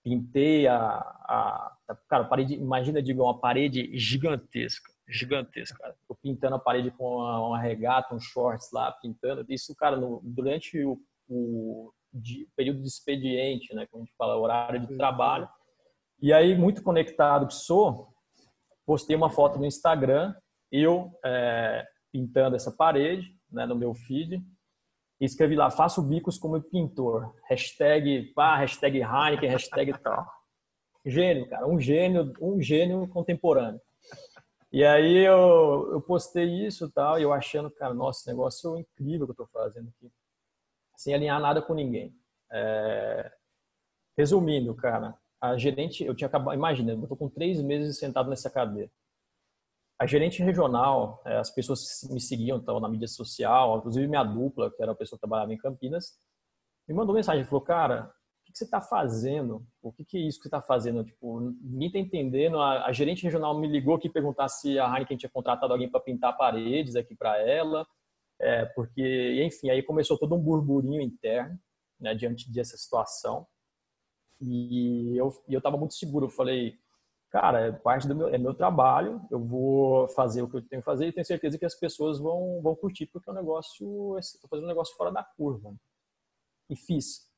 Pintei 0.03 0.67
a, 0.67 0.79
a, 0.79 1.77
cara, 2.09 2.25
parede, 2.25 2.55
imagina, 2.55 3.03
digo, 3.03 3.23
uma 3.23 3.39
parede 3.39 3.91
gigantesca 3.99 4.91
gigantesca, 5.11 5.77
cara. 5.79 5.97
Pintando 6.23 6.57
a 6.57 6.59
parede 6.59 6.91
com 6.93 7.17
uma, 7.17 7.49
uma 7.49 7.61
regata, 7.61 8.15
um 8.15 8.21
shorts 8.21 8.71
lá, 8.73 8.93
pintando. 8.93 9.45
Isso, 9.49 9.75
cara, 9.75 9.97
no, 9.97 10.21
durante 10.23 10.83
o, 10.85 10.99
o 11.29 11.93
de, 12.13 12.49
período 12.57 12.81
de 12.81 12.89
expediente, 12.89 13.75
né? 13.75 13.87
Como 13.91 14.03
a 14.03 14.07
gente 14.07 14.17
fala, 14.17 14.39
horário 14.39 14.87
de 14.87 14.97
trabalho. 14.97 15.49
E 16.23 16.33
aí, 16.33 16.57
muito 16.57 16.83
conectado 16.83 17.47
que 17.47 17.55
sou, 17.55 18.09
postei 18.87 19.17
uma 19.17 19.31
foto 19.31 19.59
no 19.59 19.67
Instagram, 19.67 20.35
eu 20.71 21.11
é, 21.25 21.85
pintando 22.13 22.57
essa 22.57 22.71
parede, 22.71 23.35
né, 23.53 23.67
no 23.67 23.77
meu 23.77 23.95
feed, 23.95 24.43
e 25.21 25.25
escrevi 25.25 25.55
lá, 25.55 25.71
faço 25.71 26.03
bicos 26.03 26.39
como 26.39 26.61
pintor. 26.63 27.35
Hashtag, 27.49 28.33
pá, 28.35 28.57
hashtag 28.57 28.99
Heineken, 28.99 29.51
hashtag 29.51 29.93
tal. 30.03 30.27
Gênio, 31.05 31.49
cara, 31.49 31.67
um 31.67 31.79
gênio, 31.79 32.33
um 32.41 32.61
gênio 32.61 33.07
contemporâneo. 33.09 33.81
E 34.73 34.85
aí 34.85 35.19
eu, 35.19 35.91
eu 35.93 36.01
postei 36.01 36.67
isso 36.67 36.87
e 36.87 36.91
tal, 36.93 37.19
e 37.19 37.23
eu 37.23 37.33
achando, 37.33 37.71
cara, 37.71 37.93
nossa, 37.93 38.21
esse 38.21 38.29
negócio 38.29 38.77
é 38.77 38.81
incrível 38.81 39.27
que 39.27 39.33
eu 39.33 39.37
tô 39.37 39.47
fazendo 39.47 39.89
aqui. 39.89 40.11
Sem 40.97 41.15
alinhar 41.15 41.41
nada 41.41 41.61
com 41.61 41.75
ninguém. 41.75 42.15
É... 42.53 43.33
Resumindo, 44.17 44.75
cara, 44.75 45.15
a 45.41 45.57
gerente, 45.57 46.05
eu 46.05 46.15
tinha 46.15 46.29
acabado, 46.29 46.55
imagina, 46.55 46.93
eu 46.93 47.09
tô 47.09 47.17
com 47.17 47.29
três 47.29 47.61
meses 47.61 47.99
sentado 47.99 48.31
nessa 48.31 48.51
cadeira. 48.51 48.91
A 50.01 50.07
gerente 50.07 50.43
regional, 50.43 51.21
é, 51.27 51.37
as 51.37 51.51
pessoas 51.51 52.09
me 52.11 52.21
seguiam 52.21 52.57
então, 52.57 52.81
na 52.81 52.89
mídia 52.89 53.07
social, 53.07 53.79
inclusive 53.79 54.09
minha 54.09 54.25
dupla, 54.25 54.71
que 54.71 54.83
era 54.83 54.93
a 54.93 54.95
pessoa 54.95 55.19
que 55.19 55.21
trabalhava 55.21 55.53
em 55.53 55.59
Campinas, 55.59 56.19
me 56.89 56.95
mandou 56.95 57.15
mensagem, 57.15 57.45
falou, 57.45 57.61
cara, 57.61 58.11
que, 58.51 58.59
você 58.59 58.65
está 58.65 58.81
fazendo? 58.81 59.65
O 59.83 59.93
que, 59.93 60.05
que, 60.05 60.19
é 60.19 60.21
isso 60.21 60.39
que 60.39 60.45
você 60.45 60.49
está 60.49 60.61
fazendo? 60.61 61.05
Tipo, 61.05 61.41
ninguém 61.63 61.89
está 61.89 61.99
entendendo. 61.99 62.61
A, 62.61 62.87
a, 62.87 62.93
gerente 62.93 63.23
regional 63.23 63.59
me 63.59 63.69
ligou 63.69 63.95
aqui 63.95 64.09
perguntar 64.09 64.49
se 64.49 64.79
a 64.79 64.87
Heineken 64.87 65.17
tinha 65.17 65.31
contratado 65.31 65.73
alguém 65.73 65.89
para 65.89 66.01
pintar 66.01 66.37
paredes 66.37 66.97
aqui 66.97 67.15
para 67.15 67.39
ela, 67.39 67.87
é, 68.39 68.65
porque, 68.67 69.43
enfim, 69.45 69.71
aí 69.71 69.83
começou 69.83 70.19
todo 70.19 70.35
um 70.35 70.41
burburinho 70.41 71.01
interno 71.01 71.59
né, 71.99 72.15
diante 72.15 72.51
dessa 72.51 72.77
situação. 72.77 73.47
E 74.41 75.17
eu 75.17 75.33
estava 75.49 75.77
muito 75.77 75.95
seguro. 75.95 76.27
Eu 76.27 76.31
falei, 76.31 76.79
cara, 77.31 77.61
é 77.69 77.73
parte 77.73 78.09
do 78.09 78.15
meu, 78.15 78.29
é 78.29 78.39
meu 78.39 78.55
trabalho. 78.55 79.21
Eu 79.31 79.41
vou 79.45 80.09
fazer 80.09 80.43
o 80.43 80.49
que 80.49 80.57
eu 80.57 80.63
tenho 80.63 80.83
que 80.83 80.87
fazer 80.87 81.07
e 81.07 81.13
tenho 81.13 81.27
certeza 81.27 81.59
que 81.59 81.65
as 81.65 81.75
pessoas 81.75 82.19
vão 82.19 82.61
vão 82.63 82.75
curtir 82.77 83.07
porque 83.07 83.29
é 83.31 83.33
um 83.33 83.37
negócio, 83.37 84.19
estou 84.19 84.49
fazendo 84.49 84.65
um 84.67 84.69
negócio 84.69 84.97
fora 84.97 85.13
da 85.13 85.25
curva. 85.25 85.75
E 86.69 86.77
fiz 86.77 87.29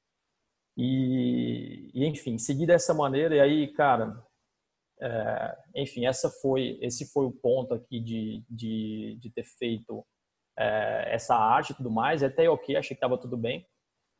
E, 0.76 1.90
e 1.94 2.06
enfim, 2.06 2.38
segui 2.38 2.66
dessa 2.66 2.94
maneira. 2.94 3.36
E 3.36 3.40
aí, 3.40 3.72
cara, 3.72 4.22
é, 5.00 5.58
enfim, 5.76 6.06
essa 6.06 6.30
foi, 6.30 6.78
esse 6.80 7.06
foi 7.12 7.26
o 7.26 7.32
ponto 7.32 7.74
aqui 7.74 8.00
de, 8.00 8.44
de, 8.48 9.18
de 9.20 9.30
ter 9.30 9.44
feito 9.44 10.04
é, 10.58 11.14
essa 11.14 11.34
arte 11.36 11.70
e 11.72 11.76
tudo 11.76 11.90
mais. 11.90 12.22
Até 12.22 12.48
ok, 12.48 12.76
achei 12.76 12.90
que 12.90 12.98
estava 13.04 13.18
tudo 13.18 13.36
bem. 13.36 13.66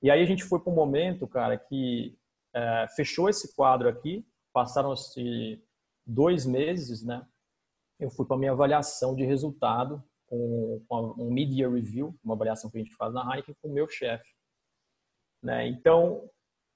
E 0.03 0.11
aí 0.11 0.21
a 0.21 0.27
gente 0.27 0.45
foi 0.45 0.61
para 0.61 0.73
um 0.73 0.77
momento, 0.77 1.29
cara, 1.29 1.57
que 1.57 2.19
é, 2.55 2.87
fechou 2.97 3.29
esse 3.29 3.55
quadro 3.55 3.89
aqui. 3.89 4.27
Passaram-se 4.53 5.63
dois 6.07 6.45
meses, 6.47 7.03
né? 7.05 7.27
Eu 7.99 8.11
fui 8.11 8.27
para 8.27 8.37
minha 8.37 8.53
avaliação 8.53 9.15
de 9.15 9.25
resultado 9.25 10.03
com 10.29 10.83
um 11.19 11.31
media 11.31 11.69
review, 11.69 12.19
uma 12.25 12.35
avaliação 12.35 12.71
que 12.71 12.79
a 12.79 12.81
gente 12.83 12.95
faz 12.97 13.13
na 13.13 13.23
Heineken 13.23 13.55
com 13.61 13.69
o 13.69 13.73
meu 13.73 13.87
chefe. 13.89 14.29
Né? 15.43 15.69
Então, 15.69 16.31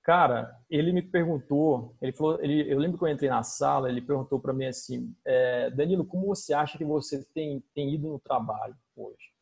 Cara, 0.06 0.56
ele 0.70 0.92
me 0.92 1.02
perguntou, 1.02 1.96
ele 2.00 2.12
falou, 2.12 2.40
ele, 2.40 2.72
eu 2.72 2.78
lembro 2.78 2.96
que 2.96 3.02
eu 3.02 3.08
entrei 3.08 3.28
na 3.28 3.42
sala, 3.42 3.88
ele 3.88 4.00
perguntou 4.00 4.38
para 4.38 4.52
mim 4.52 4.66
assim, 4.66 5.12
é, 5.24 5.68
Danilo, 5.70 6.06
como 6.06 6.26
você 6.26 6.54
acha 6.54 6.78
que 6.78 6.84
você 6.84 7.24
tem, 7.34 7.58
tem 7.74 7.92
ido 7.92 8.06
no 8.06 8.20
trabalho 8.20 8.76
hoje? 8.94 9.32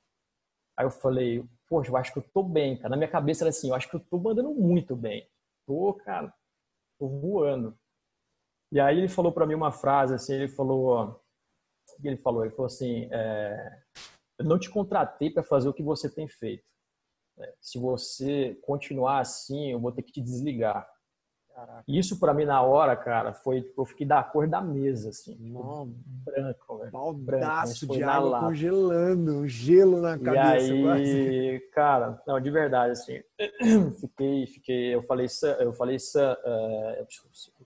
Aí 0.75 0.87
eu 0.87 0.91
falei, 0.91 1.47
poxa, 1.69 1.91
eu 1.91 1.97
acho 1.99 2.15
que 2.15 2.19
eu 2.19 2.23
tô 2.33 2.43
bem, 2.43 2.79
cara. 2.79 2.89
Na 2.89 2.97
minha 2.97 3.11
cabeça 3.11 3.45
era 3.45 3.51
assim, 3.51 3.69
eu 3.69 3.75
acho 3.75 3.91
que 3.91 3.97
eu 3.97 4.01
tô 4.01 4.19
mandando 4.19 4.55
muito 4.55 4.97
bem. 4.97 5.29
Tô, 5.67 5.93
cara, 6.03 6.33
tô 6.99 7.09
voando. 7.09 7.79
E 8.75 8.81
aí 8.81 8.99
ele 8.99 9.09
falou 9.09 9.31
para 9.31 9.47
mim 9.47 9.55
uma 9.55 9.71
frase 9.71 10.15
assim, 10.15 10.35
ele 10.35 10.49
falou, 10.49 11.23
ele 12.03 12.17
falou, 12.17 12.45
ele 12.45 12.51
falou 12.51 12.67
assim, 12.67 13.09
é, 13.13 13.79
eu 14.37 14.45
não 14.45 14.59
te 14.59 14.69
contratei 14.69 15.31
para 15.31 15.45
fazer 15.45 15.69
o 15.69 15.73
que 15.73 15.83
você 15.83 16.11
tem 16.11 16.27
feito. 16.27 16.65
É, 17.39 17.55
se 17.61 17.79
você 17.79 18.59
continuar 18.63 19.21
assim, 19.21 19.71
eu 19.71 19.79
vou 19.79 19.93
ter 19.93 20.03
que 20.03 20.11
te 20.11 20.21
desligar. 20.21 20.89
Caraca. 21.55 21.85
Isso 21.87 22.19
para 22.19 22.35
mim 22.35 22.45
na 22.45 22.63
hora, 22.63 22.97
cara, 22.97 23.33
foi 23.33 23.63
tipo, 23.63 23.83
eu 23.83 23.87
fiquei 23.87 24.05
da 24.05 24.25
cor 24.25 24.49
da 24.49 24.61
mesa, 24.61 25.11
assim, 25.11 25.37
tipo, 25.37 25.89
branco, 26.25 26.79
velho. 26.79 26.91
Baldaço 26.91 27.87
de 27.87 28.03
água 28.03 28.29
lata. 28.29 28.47
congelando, 28.47 29.47
gelo 29.47 30.01
na 30.01 30.19
cabeça. 30.19 30.67
E 30.67 30.73
aí, 30.73 30.83
quase. 30.83 31.71
cara, 31.73 32.21
não, 32.27 32.41
de 32.41 32.51
verdade, 32.51 32.91
assim, 32.91 33.23
fiquei, 34.01 34.47
fiquei, 34.49 34.95
eu 34.97 35.05
falei, 35.05 35.29
eu 35.61 35.73
falei, 35.73 35.97
uh, 35.97 37.07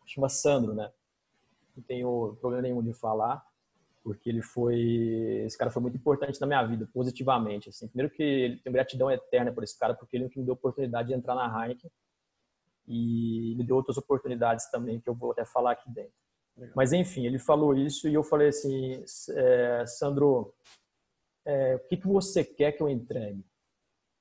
chama 0.05 0.29
Sandro, 0.29 0.75
né? 0.75 0.93
Não 1.79 1.85
tenho 1.85 2.37
problema 2.41 2.63
nenhum 2.63 2.83
de 2.83 2.93
falar 2.93 3.41
porque 4.03 4.29
ele 4.29 4.43
foi 4.43 5.45
esse 5.45 5.57
cara 5.57 5.71
foi 5.71 5.83
muito 5.83 5.97
importante 5.97 6.41
na 6.41 6.47
minha 6.47 6.65
vida 6.65 6.89
positivamente 6.93 7.69
assim. 7.69 7.87
Primeiro 7.87 8.13
que 8.13 8.23
ele 8.23 8.57
tem 8.57 8.73
gratidão 8.73 9.11
eterna 9.11 9.53
por 9.53 9.63
esse 9.63 9.79
cara 9.79 9.95
porque 9.95 10.17
ele 10.17 10.31
me 10.35 10.45
deu 10.45 10.55
a 10.55 10.57
oportunidade 10.57 11.09
de 11.09 11.15
entrar 11.15 11.35
na 11.35 11.47
Heineken 11.47 11.91
e 12.87 13.55
me 13.57 13.63
deu 13.65 13.77
outras 13.77 13.97
oportunidades 13.97 14.69
também 14.71 14.99
que 14.99 15.09
eu 15.09 15.15
vou 15.15 15.33
até 15.33 15.45
falar 15.45 15.73
aqui 15.73 15.91
dentro. 15.91 16.13
Legal. 16.57 16.73
mas 16.75 16.93
enfim 16.93 17.25
ele 17.27 17.39
falou 17.39 17.73
isso 17.77 18.09
e 18.09 18.15
eu 18.15 18.25
falei 18.25 18.49
assim 18.49 19.05
é, 19.31 19.87
Sandro 19.87 20.53
é, 21.47 21.77
o 21.77 21.81
que 21.87 21.97
que 21.97 22.09
você 22.09 22.43
quer 22.43 22.73
que 22.73 22.83
eu 22.83 22.89
entregue? 22.89 23.47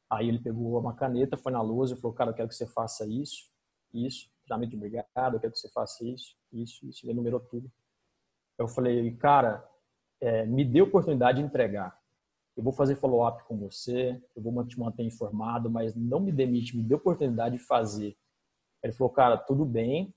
Aí 0.07 0.29
ele 0.29 0.39
pegou 0.39 0.79
uma 0.79 0.93
caneta 0.93 1.35
foi 1.35 1.51
na 1.51 1.61
lousa 1.61 1.95
e 1.95 1.97
falou 1.97 2.15
cara 2.15 2.29
eu 2.29 2.35
quero 2.35 2.49
que 2.49 2.55
você 2.55 2.67
faça 2.67 3.07
isso 3.07 3.49
isso 3.91 4.29
finalmente 4.47 4.75
obrigado 4.75 5.35
eu 5.35 5.39
quero 5.39 5.51
que 5.51 5.59
você 5.59 5.69
faça 5.69 6.05
isso 6.05 6.35
isso 6.51 6.87
isso 6.87 7.05
ele 7.05 7.11
enumerou 7.11 7.39
tudo 7.39 7.69
eu 8.57 8.67
falei, 8.67 9.15
cara, 9.17 9.63
é, 10.19 10.45
me 10.45 10.65
dê 10.65 10.81
oportunidade 10.81 11.39
de 11.39 11.45
entregar. 11.45 11.97
Eu 12.55 12.63
vou 12.63 12.73
fazer 12.73 12.95
follow-up 12.95 13.43
com 13.43 13.55
você, 13.55 14.19
eu 14.35 14.41
vou 14.41 14.65
te 14.65 14.79
manter 14.79 15.03
informado, 15.03 15.69
mas 15.69 15.95
não 15.95 16.19
me 16.19 16.31
demite, 16.31 16.75
me 16.75 16.81
dê 16.81 16.95
oportunidade 16.95 17.57
de 17.57 17.63
fazer. 17.63 18.17
Ele 18.81 18.93
falou, 18.93 19.13
cara, 19.13 19.37
tudo 19.37 19.63
bem, 19.63 20.11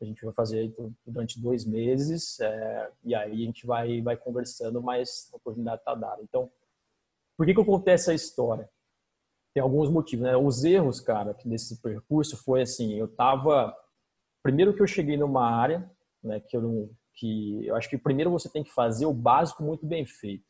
a 0.00 0.04
gente 0.04 0.24
vai 0.24 0.32
fazer 0.32 0.74
durante 1.06 1.40
dois 1.40 1.64
meses 1.66 2.40
é, 2.40 2.90
e 3.04 3.14
aí 3.14 3.42
a 3.42 3.46
gente 3.46 3.66
vai, 3.66 4.00
vai 4.00 4.16
conversando, 4.16 4.82
mas 4.82 5.30
a 5.32 5.36
oportunidade 5.36 5.80
está 5.80 5.94
dada. 5.94 6.22
Então, 6.22 6.50
por 7.36 7.44
que, 7.44 7.52
que 7.52 7.60
eu 7.60 7.66
contei 7.66 7.94
essa 7.94 8.14
história? 8.14 8.68
Tem 9.54 9.62
alguns 9.62 9.88
motivos, 9.88 10.24
né? 10.24 10.36
Os 10.36 10.64
erros, 10.64 11.00
cara, 11.00 11.36
nesse 11.44 11.80
percurso 11.80 12.36
foi 12.36 12.62
assim, 12.62 12.94
eu 12.94 13.08
tava... 13.08 13.74
Primeiro 14.42 14.74
que 14.74 14.82
eu 14.82 14.86
cheguei 14.86 15.16
numa 15.16 15.48
área 15.48 15.90
né, 16.22 16.40
que 16.40 16.56
eu 16.56 16.62
não 16.62 16.90
que 17.14 17.64
eu 17.66 17.76
acho 17.76 17.88
que 17.88 17.96
primeiro 17.96 18.30
você 18.30 18.48
tem 18.48 18.64
que 18.64 18.72
fazer 18.72 19.06
o 19.06 19.12
básico 19.12 19.62
muito 19.62 19.86
bem 19.86 20.04
feito. 20.04 20.44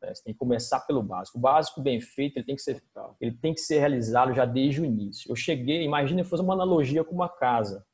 Né? 0.00 0.14
Você 0.14 0.22
tem 0.24 0.32
que 0.34 0.38
começar 0.38 0.80
pelo 0.80 1.02
básico. 1.02 1.38
O 1.38 1.40
básico 1.40 1.80
bem 1.80 2.00
feito 2.00 2.36
ele 2.36 2.44
tem 2.44 2.54
que 2.54 2.62
ser 2.62 2.82
ele 3.20 3.32
tem 3.32 3.54
que 3.54 3.60
ser 3.60 3.78
realizado 3.78 4.34
já 4.34 4.44
desde 4.44 4.82
o 4.82 4.84
início. 4.84 5.30
Eu 5.30 5.36
cheguei, 5.36 5.82
imagine 5.82 6.22
fazer 6.24 6.42
uma 6.42 6.54
analogia 6.54 7.02
com 7.02 7.14
uma 7.14 7.28
casa. 7.28 7.84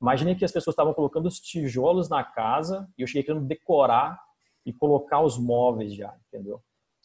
Imagine 0.00 0.34
que 0.34 0.44
as 0.44 0.52
pessoas 0.52 0.74
estavam 0.74 0.92
colocando 0.92 1.26
os 1.26 1.38
tijolos 1.38 2.08
na 2.08 2.24
casa 2.24 2.88
e 2.98 3.02
eu 3.02 3.06
cheguei 3.06 3.22
querendo 3.22 3.46
decorar 3.46 4.20
e 4.66 4.72
colocar 4.72 5.20
os 5.20 5.38
móveis 5.38 5.94
já, 5.94 6.14
entendeu? 6.26 6.60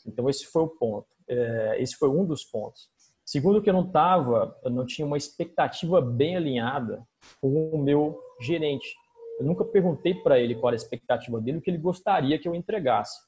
Então 0.05 0.29
esse 0.29 0.45
foi 0.47 0.63
o 0.63 0.67
ponto. 0.67 1.07
É, 1.29 1.77
esse 1.79 1.95
foi 1.95 2.09
um 2.09 2.25
dos 2.25 2.43
pontos. 2.43 2.89
Segundo 3.25 3.61
que 3.61 3.69
eu 3.69 3.73
não 3.73 3.85
estava, 3.85 4.57
não 4.65 4.85
tinha 4.85 5.05
uma 5.05 5.17
expectativa 5.17 6.01
bem 6.01 6.35
alinhada 6.35 7.05
com 7.39 7.69
o 7.69 7.77
meu 7.77 8.19
gerente. 8.41 8.87
Eu 9.39 9.45
nunca 9.45 9.63
perguntei 9.63 10.15
para 10.15 10.39
ele 10.39 10.55
qual 10.55 10.69
era 10.69 10.75
a 10.75 10.83
expectativa 10.83 11.39
dele, 11.39 11.59
o 11.59 11.61
que 11.61 11.69
ele 11.69 11.77
gostaria 11.77 12.39
que 12.39 12.47
eu 12.47 12.55
entregasse. 12.55 13.19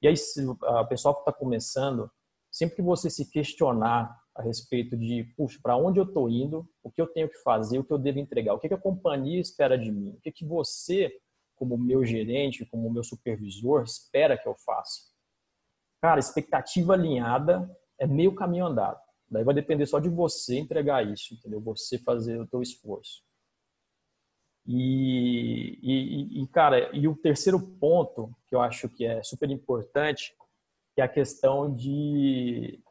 E 0.00 0.08
aí, 0.08 0.14
o 0.14 0.86
pessoal 0.86 1.14
que 1.14 1.20
está 1.20 1.32
começando, 1.32 2.10
sempre 2.50 2.76
que 2.76 2.82
você 2.82 3.10
se 3.10 3.30
questionar 3.30 4.18
a 4.34 4.42
respeito 4.42 4.96
de, 4.96 5.24
puxa, 5.36 5.60
para 5.62 5.76
onde 5.76 6.00
eu 6.00 6.04
estou 6.04 6.28
indo, 6.30 6.66
o 6.82 6.90
que 6.90 7.00
eu 7.00 7.06
tenho 7.06 7.28
que 7.28 7.36
fazer, 7.42 7.78
o 7.78 7.84
que 7.84 7.92
eu 7.92 7.98
devo 7.98 8.18
entregar, 8.18 8.54
o 8.54 8.58
que, 8.58 8.68
que 8.68 8.74
a 8.74 8.80
companhia 8.80 9.40
espera 9.40 9.78
de 9.78 9.92
mim, 9.92 10.14
o 10.16 10.20
que, 10.20 10.32
que 10.32 10.44
você, 10.44 11.12
como 11.54 11.76
meu 11.76 12.04
gerente, 12.04 12.64
como 12.64 12.90
meu 12.90 13.04
supervisor, 13.04 13.82
espera 13.82 14.36
que 14.36 14.48
eu 14.48 14.56
faça. 14.64 15.11
Cara, 16.02 16.18
expectativa 16.18 16.94
alinhada 16.94 17.70
é 17.96 18.08
meio 18.08 18.34
caminho 18.34 18.66
andado. 18.66 19.00
Daí 19.30 19.44
vai 19.44 19.54
depender 19.54 19.86
só 19.86 20.00
de 20.00 20.08
você 20.08 20.58
entregar 20.58 21.06
isso, 21.06 21.32
entendeu? 21.32 21.60
Você 21.60 21.96
fazer 21.96 22.40
o 22.40 22.46
teu 22.46 22.60
esforço. 22.60 23.22
E, 24.66 25.78
e, 25.80 26.42
e, 26.42 26.46
cara, 26.48 26.90
e 26.92 27.06
o 27.06 27.16
terceiro 27.16 27.60
ponto 27.78 28.34
que 28.48 28.54
eu 28.54 28.60
acho 28.60 28.88
que 28.88 29.04
é 29.04 29.22
super 29.22 29.48
importante 29.48 30.34
é 30.96 31.02
a 31.02 31.08
questão 31.08 31.72
de, 31.72 32.82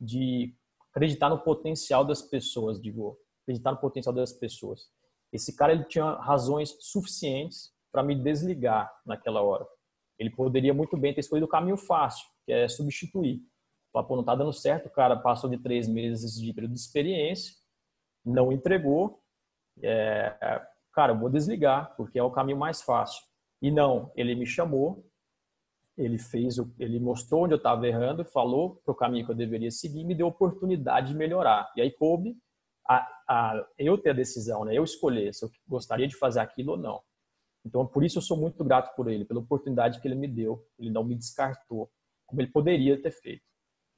de 0.00 0.54
acreditar 0.90 1.28
no 1.28 1.42
potencial 1.42 2.04
das 2.04 2.22
pessoas, 2.22 2.80
digo, 2.80 3.18
acreditar 3.42 3.72
no 3.72 3.78
potencial 3.78 4.14
das 4.14 4.32
pessoas. 4.32 4.88
Esse 5.32 5.54
cara 5.54 5.72
ele 5.72 5.84
tinha 5.84 6.12
razões 6.14 6.76
suficientes 6.80 7.72
para 7.90 8.04
me 8.04 8.14
desligar 8.14 8.90
naquela 9.04 9.42
hora. 9.42 9.66
Ele 10.18 10.30
poderia 10.30 10.72
muito 10.72 10.96
bem 10.96 11.12
ter 11.12 11.20
escolhido 11.20 11.46
o 11.46 11.50
caminho 11.50 11.76
fácil, 11.76 12.26
que 12.44 12.52
é 12.52 12.68
substituir. 12.68 13.40
Falar, 13.92 14.06
pô, 14.06 14.16
não 14.16 14.24
tá 14.24 14.34
dando 14.34 14.52
certo, 14.52 14.86
o 14.86 14.90
cara 14.90 15.16
passou 15.16 15.48
de 15.48 15.58
três 15.58 15.88
meses 15.88 16.40
de 16.40 16.52
período 16.52 16.74
de 16.74 16.80
experiência, 16.80 17.54
não 18.24 18.52
entregou, 18.52 19.20
é, 19.82 20.62
cara, 20.92 21.12
eu 21.12 21.18
vou 21.18 21.30
desligar, 21.30 21.94
porque 21.96 22.18
é 22.18 22.22
o 22.22 22.30
caminho 22.30 22.58
mais 22.58 22.82
fácil. 22.82 23.22
E 23.60 23.70
não, 23.70 24.10
ele 24.16 24.34
me 24.34 24.46
chamou, 24.46 25.06
ele 25.96 26.18
fez, 26.18 26.56
ele 26.78 27.00
mostrou 27.00 27.44
onde 27.44 27.54
eu 27.54 27.58
estava 27.58 27.86
errando, 27.86 28.24
falou 28.24 28.76
para 28.84 28.92
o 28.92 28.94
caminho 28.94 29.24
que 29.24 29.32
eu 29.32 29.36
deveria 29.36 29.70
seguir, 29.70 30.04
me 30.04 30.14
deu 30.14 30.26
oportunidade 30.26 31.08
de 31.08 31.14
melhorar. 31.14 31.72
E 31.76 31.80
aí 31.80 31.90
coube 31.90 32.36
a, 32.86 32.96
a, 33.28 33.66
eu 33.78 33.96
ter 33.96 34.10
a 34.10 34.14
decisão, 34.14 34.64
né? 34.64 34.74
Eu 34.74 34.84
escolher 34.84 35.32
se 35.34 35.44
eu 35.44 35.50
gostaria 35.66 36.06
de 36.06 36.16
fazer 36.16 36.40
aquilo 36.40 36.72
ou 36.72 36.78
não. 36.78 37.02
Então, 37.66 37.84
por 37.84 38.04
isso 38.04 38.18
eu 38.18 38.22
sou 38.22 38.36
muito 38.36 38.62
grato 38.62 38.94
por 38.94 39.10
ele, 39.10 39.24
pela 39.24 39.40
oportunidade 39.40 40.00
que 40.00 40.06
ele 40.06 40.14
me 40.14 40.28
deu. 40.28 40.64
Ele 40.78 40.88
não 40.88 41.02
me 41.02 41.16
descartou, 41.16 41.90
como 42.24 42.40
ele 42.40 42.52
poderia 42.52 43.00
ter 43.02 43.10
feito. 43.10 43.42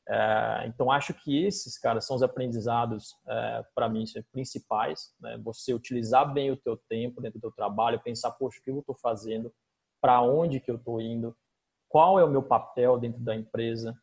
É, 0.09 0.65
então, 0.67 0.91
acho 0.91 1.13
que 1.13 1.45
esses, 1.45 1.77
cara, 1.77 2.01
são 2.01 2.17
os 2.17 2.23
aprendizados, 2.23 3.15
é, 3.29 3.63
para 3.75 3.87
mim, 3.91 4.05
principais. 4.33 5.15
Né? 5.21 5.39
Você 5.45 5.75
utilizar 5.75 6.33
bem 6.33 6.51
o 6.51 6.57
teu 6.57 6.79
tempo 6.89 7.21
dentro 7.21 7.39
do 7.39 7.43
teu 7.43 7.53
trabalho, 7.53 8.01
pensar, 8.01 8.31
poxa, 8.31 8.59
o 8.59 8.63
que 8.63 8.71
eu 8.71 8.79
estou 8.79 8.95
fazendo? 8.95 9.53
Para 10.01 10.23
onde 10.23 10.61
que 10.61 10.71
eu 10.71 10.77
estou 10.77 10.99
indo? 10.99 11.37
Qual 11.91 12.19
é 12.19 12.25
o 12.25 12.31
meu 12.31 12.43
papel 12.43 12.99
dentro 12.99 13.21
da 13.21 13.37
empresa? 13.37 13.95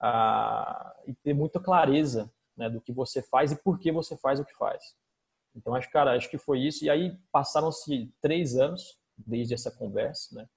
Ah, 0.00 0.96
e 1.06 1.12
ter 1.12 1.34
muita 1.34 1.60
clareza 1.60 2.32
né, 2.56 2.70
do 2.70 2.80
que 2.80 2.92
você 2.92 3.20
faz 3.20 3.52
e 3.52 3.62
por 3.62 3.78
que 3.78 3.92
você 3.92 4.16
faz 4.16 4.40
o 4.40 4.44
que 4.44 4.54
faz. 4.54 4.96
Então, 5.54 5.74
acho, 5.74 5.90
cara, 5.90 6.16
acho 6.16 6.30
que 6.30 6.38
foi 6.38 6.60
isso. 6.60 6.82
E 6.82 6.88
aí, 6.88 7.14
passaram-se 7.30 8.10
três 8.22 8.56
anos 8.56 9.01
desde 9.16 9.54
essa 9.54 9.70
conversa, 9.70 10.34
né? 10.34 10.48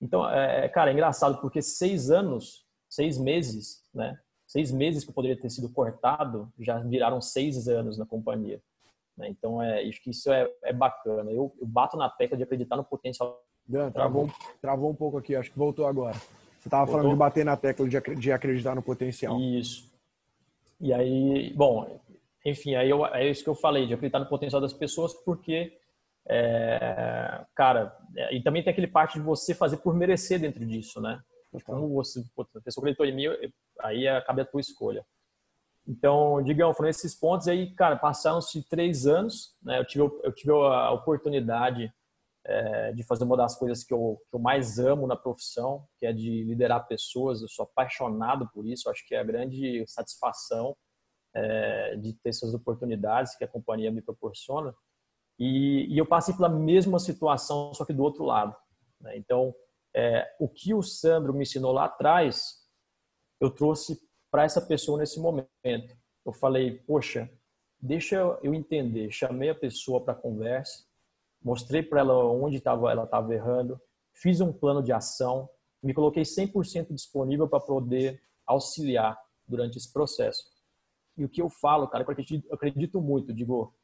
Então, 0.00 0.28
é, 0.28 0.68
cara, 0.68 0.90
é 0.90 0.92
engraçado 0.92 1.40
porque 1.40 1.62
seis 1.62 2.10
anos 2.10 2.66
seis 2.88 3.18
meses, 3.18 3.82
né? 3.94 4.18
Seis 4.46 4.70
meses 4.70 5.04
que 5.04 5.10
eu 5.10 5.14
poderia 5.14 5.40
ter 5.40 5.50
sido 5.50 5.68
cortado 5.68 6.52
já 6.58 6.78
viraram 6.78 7.20
seis 7.20 7.66
anos 7.68 7.98
na 7.98 8.06
companhia. 8.06 8.62
Né? 9.16 9.28
Então, 9.28 9.60
é, 9.60 9.82
acho 9.82 10.00
que 10.02 10.10
isso 10.10 10.30
é, 10.30 10.48
é 10.62 10.72
bacana. 10.72 11.30
Eu, 11.30 11.52
eu, 11.60 11.66
bato 11.66 11.96
na 11.96 12.08
tecla 12.08 12.36
de 12.36 12.44
acreditar 12.44 12.76
no 12.76 12.84
potencial. 12.84 13.42
Dan, 13.66 13.90
travou, 13.90 14.30
travou 14.60 14.90
um 14.90 14.94
pouco 14.94 15.18
aqui, 15.18 15.34
acho 15.34 15.50
que 15.50 15.58
voltou 15.58 15.86
agora. 15.86 16.14
Você 16.60 16.68
estava 16.68 16.86
falando 16.86 17.10
de 17.10 17.16
bater 17.16 17.44
na 17.44 17.56
tecla 17.56 17.88
de, 17.88 18.00
de 18.00 18.32
acreditar 18.32 18.74
no 18.74 18.82
potencial. 18.82 19.40
Isso. 19.40 19.90
E 20.80 20.92
aí, 20.92 21.52
bom, 21.54 21.98
enfim, 22.44 22.76
aí 22.76 22.88
eu, 22.88 23.04
é 23.06 23.28
isso 23.28 23.42
que 23.42 23.50
eu 23.50 23.54
falei, 23.54 23.86
de 23.86 23.94
acreditar 23.94 24.20
no 24.20 24.28
potencial 24.28 24.60
das 24.60 24.72
pessoas, 24.72 25.12
porque, 25.12 25.76
é, 26.28 27.44
cara, 27.54 27.96
é, 28.16 28.34
e 28.34 28.42
também 28.42 28.62
tem 28.62 28.72
aquele 28.72 28.88
parte 28.88 29.14
de 29.14 29.24
você 29.24 29.54
fazer 29.54 29.78
por 29.78 29.94
merecer 29.94 30.40
dentro 30.40 30.64
disso, 30.66 31.00
né? 31.00 31.20
Como 31.64 31.88
você, 31.94 32.20
a 32.20 32.60
pessoa 32.60 32.82
acreditou 32.82 33.06
em 33.06 33.14
mim, 33.14 33.24
aí 33.80 34.06
acaba 34.06 34.42
a 34.42 34.44
tua 34.44 34.60
escolha. 34.60 35.06
Então, 35.86 36.42
Digão, 36.42 36.74
foram 36.74 36.90
esses 36.90 37.14
pontos 37.14 37.46
aí, 37.46 37.72
cara, 37.74 37.96
passaram-se 37.96 38.68
três 38.68 39.06
anos, 39.06 39.56
né? 39.62 39.78
Eu 39.78 39.84
tive, 39.84 40.04
eu 40.04 40.32
tive 40.32 40.52
a 40.52 40.90
oportunidade 40.90 41.92
é, 42.44 42.92
de 42.92 43.04
fazer 43.04 43.24
uma 43.24 43.36
das 43.36 43.56
coisas 43.56 43.84
que 43.84 43.94
eu, 43.94 44.20
que 44.28 44.34
eu 44.34 44.40
mais 44.40 44.78
amo 44.80 45.06
na 45.06 45.16
profissão, 45.16 45.86
que 45.98 46.06
é 46.06 46.12
de 46.12 46.42
liderar 46.42 46.88
pessoas. 46.88 47.40
Eu 47.40 47.48
sou 47.48 47.64
apaixonado 47.64 48.50
por 48.52 48.66
isso, 48.66 48.90
acho 48.90 49.06
que 49.06 49.14
é 49.14 49.20
a 49.20 49.24
grande 49.24 49.84
satisfação 49.86 50.76
é, 51.34 51.96
de 51.96 52.14
ter 52.14 52.30
essas 52.30 52.52
oportunidades 52.52 53.36
que 53.36 53.44
a 53.44 53.48
companhia 53.48 53.92
me 53.92 54.02
proporciona. 54.02 54.74
E, 55.38 55.86
e 55.92 55.98
eu 55.98 56.06
passei 56.06 56.34
pela 56.34 56.48
mesma 56.48 56.98
situação, 56.98 57.72
só 57.74 57.84
que 57.84 57.92
do 57.92 58.02
outro 58.02 58.24
lado. 58.24 58.56
Né? 59.00 59.16
Então, 59.16 59.54
é, 59.94 60.26
o 60.38 60.48
que 60.48 60.74
o 60.74 60.82
Sandro 60.82 61.32
me 61.32 61.42
ensinou 61.42 61.72
lá 61.72 61.84
atrás, 61.84 62.66
eu 63.40 63.50
trouxe 63.50 64.00
para 64.30 64.44
essa 64.44 64.60
pessoa 64.60 64.98
nesse 64.98 65.20
momento. 65.20 65.96
Eu 66.24 66.32
falei, 66.32 66.78
poxa, 66.80 67.30
deixa 67.80 68.16
eu 68.42 68.54
entender. 68.54 69.10
Chamei 69.10 69.50
a 69.50 69.54
pessoa 69.54 70.04
para 70.04 70.14
conversa, 70.14 70.84
mostrei 71.42 71.82
para 71.82 72.00
ela 72.00 72.24
onde 72.26 72.60
tava, 72.60 72.90
ela 72.90 73.04
estava 73.04 73.32
errando, 73.32 73.80
fiz 74.12 74.40
um 74.40 74.52
plano 74.52 74.82
de 74.82 74.92
ação, 74.92 75.48
me 75.82 75.94
coloquei 75.94 76.24
100% 76.24 76.92
disponível 76.92 77.48
para 77.48 77.60
poder 77.60 78.20
auxiliar 78.46 79.18
durante 79.46 79.78
esse 79.78 79.92
processo. 79.92 80.44
E 81.16 81.24
o 81.24 81.28
que 81.28 81.40
eu 81.40 81.48
falo, 81.48 81.88
cara, 81.88 82.04
eu 82.04 82.10
acredito, 82.10 82.46
eu 82.48 82.54
acredito 82.54 83.00
muito, 83.00 83.32
digo, 83.32 83.74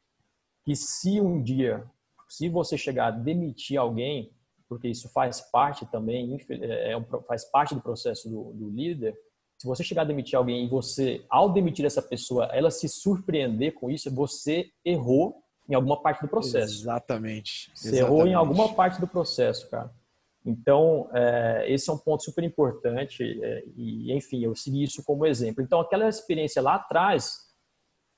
que 0.63 0.75
se 0.75 1.19
um 1.19 1.41
dia, 1.41 1.85
se 2.27 2.49
você 2.49 2.77
chegar 2.77 3.07
a 3.07 3.11
demitir 3.11 3.77
alguém, 3.77 4.31
porque 4.67 4.87
isso 4.87 5.09
faz 5.09 5.41
parte 5.41 5.85
também, 5.85 6.37
é, 6.49 6.93
é 6.93 7.01
faz 7.27 7.45
parte 7.45 7.75
do 7.75 7.81
processo 7.81 8.29
do, 8.29 8.53
do 8.53 8.69
líder, 8.69 9.15
se 9.57 9.67
você 9.67 9.83
chegar 9.83 10.01
a 10.01 10.05
demitir 10.05 10.37
alguém 10.37 10.65
e 10.65 10.67
você, 10.67 11.25
ao 11.29 11.49
demitir 11.49 11.85
essa 11.85 12.01
pessoa, 12.01 12.45
ela 12.47 12.69
se 12.69 12.89
surpreender 12.89 13.73
com 13.73 13.89
isso, 13.89 14.13
você 14.13 14.69
errou 14.83 15.41
em 15.69 15.73
alguma 15.73 16.01
parte 16.01 16.21
do 16.21 16.27
processo. 16.27 16.81
Exatamente. 16.81 17.71
Você 17.73 17.89
Exatamente. 17.89 18.11
errou 18.11 18.27
em 18.27 18.33
alguma 18.33 18.73
parte 18.73 18.99
do 18.99 19.07
processo, 19.07 19.69
cara. 19.69 19.89
Então, 20.45 21.09
é, 21.13 21.65
esse 21.69 21.89
é 21.89 21.93
um 21.93 21.97
ponto 21.97 22.23
super 22.23 22.43
importante 22.43 23.23
é, 23.41 23.63
e, 23.77 24.11
enfim, 24.11 24.43
eu 24.43 24.53
segui 24.53 24.83
isso 24.83 25.01
como 25.03 25.25
exemplo. 25.25 25.63
Então, 25.63 25.79
aquela 25.79 26.09
experiência 26.09 26.61
lá 26.61 26.75
atrás 26.75 27.37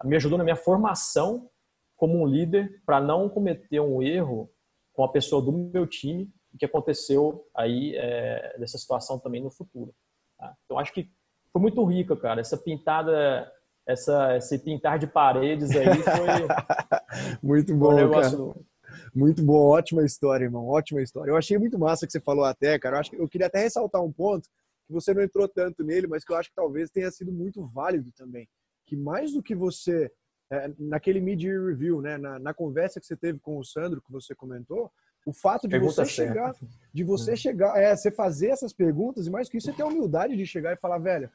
me 0.04 0.16
ajudou 0.16 0.38
na 0.38 0.44
minha 0.44 0.56
formação 0.56 1.48
como 1.96 2.22
um 2.22 2.25
líder 2.25 2.82
para 2.86 3.00
não 3.00 3.30
cometer 3.30 3.80
um 3.80 4.02
erro 4.02 4.50
com 4.94 5.04
a 5.04 5.12
pessoa 5.12 5.42
do 5.42 5.52
meu 5.52 5.88
time 5.88 6.30
que 6.58 6.66
aconteceu 6.66 7.46
aí 7.54 7.96
é, 7.96 8.58
dessa 8.58 8.78
situação 8.78 9.20
também 9.20 9.44
no 9.44 9.52
futuro. 9.52 9.94
Tá? 10.38 10.56
Então, 10.64 10.80
acho 10.80 10.94
que 10.94 11.10
foi 11.52 11.62
muito 11.62 11.84
rica, 11.84 12.16
cara. 12.16 12.40
Essa 12.40 12.58
pintada 12.58 13.52
essa, 13.88 14.36
esse 14.36 14.58
pintar 14.58 14.98
de 14.98 15.06
paredes 15.06 15.72
aí 15.72 15.86
foi. 15.86 17.38
muito 17.44 17.75
bom, 17.75 17.94
um 17.94 17.96
negócio... 17.96 18.54
cara. 18.54 18.66
Muito 19.14 19.44
bom, 19.44 19.70
ótima 19.70 20.04
história, 20.04 20.46
irmão, 20.46 20.68
ótima 20.68 21.02
história. 21.02 21.32
Eu 21.32 21.38
achei 21.38 21.58
muito 21.58 21.78
massa 21.78 22.06
que 22.06 22.12
você 22.12 22.20
falou 22.20 22.44
até, 22.44 22.78
cara. 22.80 22.96
Eu, 22.96 23.00
acho 23.00 23.12
que 23.12 23.18
eu 23.18 23.28
queria 23.28 23.48
até 23.48 23.60
ressaltar 23.60 24.02
um 24.04 24.12
ponto 24.12 24.50
que 24.88 24.94
você 24.94 25.14
não 25.14 25.22
entrou 25.22 25.48
tanto 25.48 25.84
nele, 25.84 26.08
mas 26.08 26.24
que 26.24 26.32
eu 26.32 26.38
acho 26.38 26.50
que 26.50 26.56
talvez 26.56 26.90
tenha 26.90 27.10
sido 27.12 27.32
muito 27.32 27.66
válido 27.68 28.12
também. 28.12 28.48
Que 28.86 28.96
mais 28.96 29.32
do 29.32 29.42
que 29.42 29.56
você, 29.56 30.12
é, 30.52 30.72
naquele 30.78 31.20
mid-year 31.20 31.66
review, 31.66 32.02
né, 32.02 32.18
na, 32.18 32.40
na, 32.40 32.54
conversa 32.54 33.00
que 33.00 33.06
você 33.06 33.16
teve 33.16 33.40
com 33.40 33.58
o 33.58 33.64
Sandro, 33.64 34.02
que 34.02 34.12
você 34.12 34.36
comentou, 34.36 34.92
o 35.25 35.34
fato 35.34 35.64
de 35.64 35.70
Pergunta 35.70 35.94
você 35.94 36.06
certa. 36.06 36.34
chegar, 36.34 36.56
de 36.94 37.04
você 37.04 37.32
uhum. 37.32 37.38
chegar, 37.38 37.78
é, 37.78 37.96
você 37.96 38.12
fazer 38.12 38.50
essas 38.50 38.72
perguntas, 38.72 39.26
e 39.26 39.32
mais 39.32 39.50
que 39.50 39.58
isso, 39.58 39.67
você 39.67 39.74
ter 39.74 39.84
a 39.84 39.88
humildade 39.88 40.38
de 40.38 40.46
chegar 40.46 40.74
e 40.74 40.78
falar, 40.78 41.00
velho, 41.00 41.30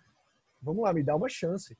vamos 0.62 0.84
lá, 0.84 0.92
me 0.92 1.02
dá 1.02 1.16
uma 1.16 1.28
chance 1.28 1.76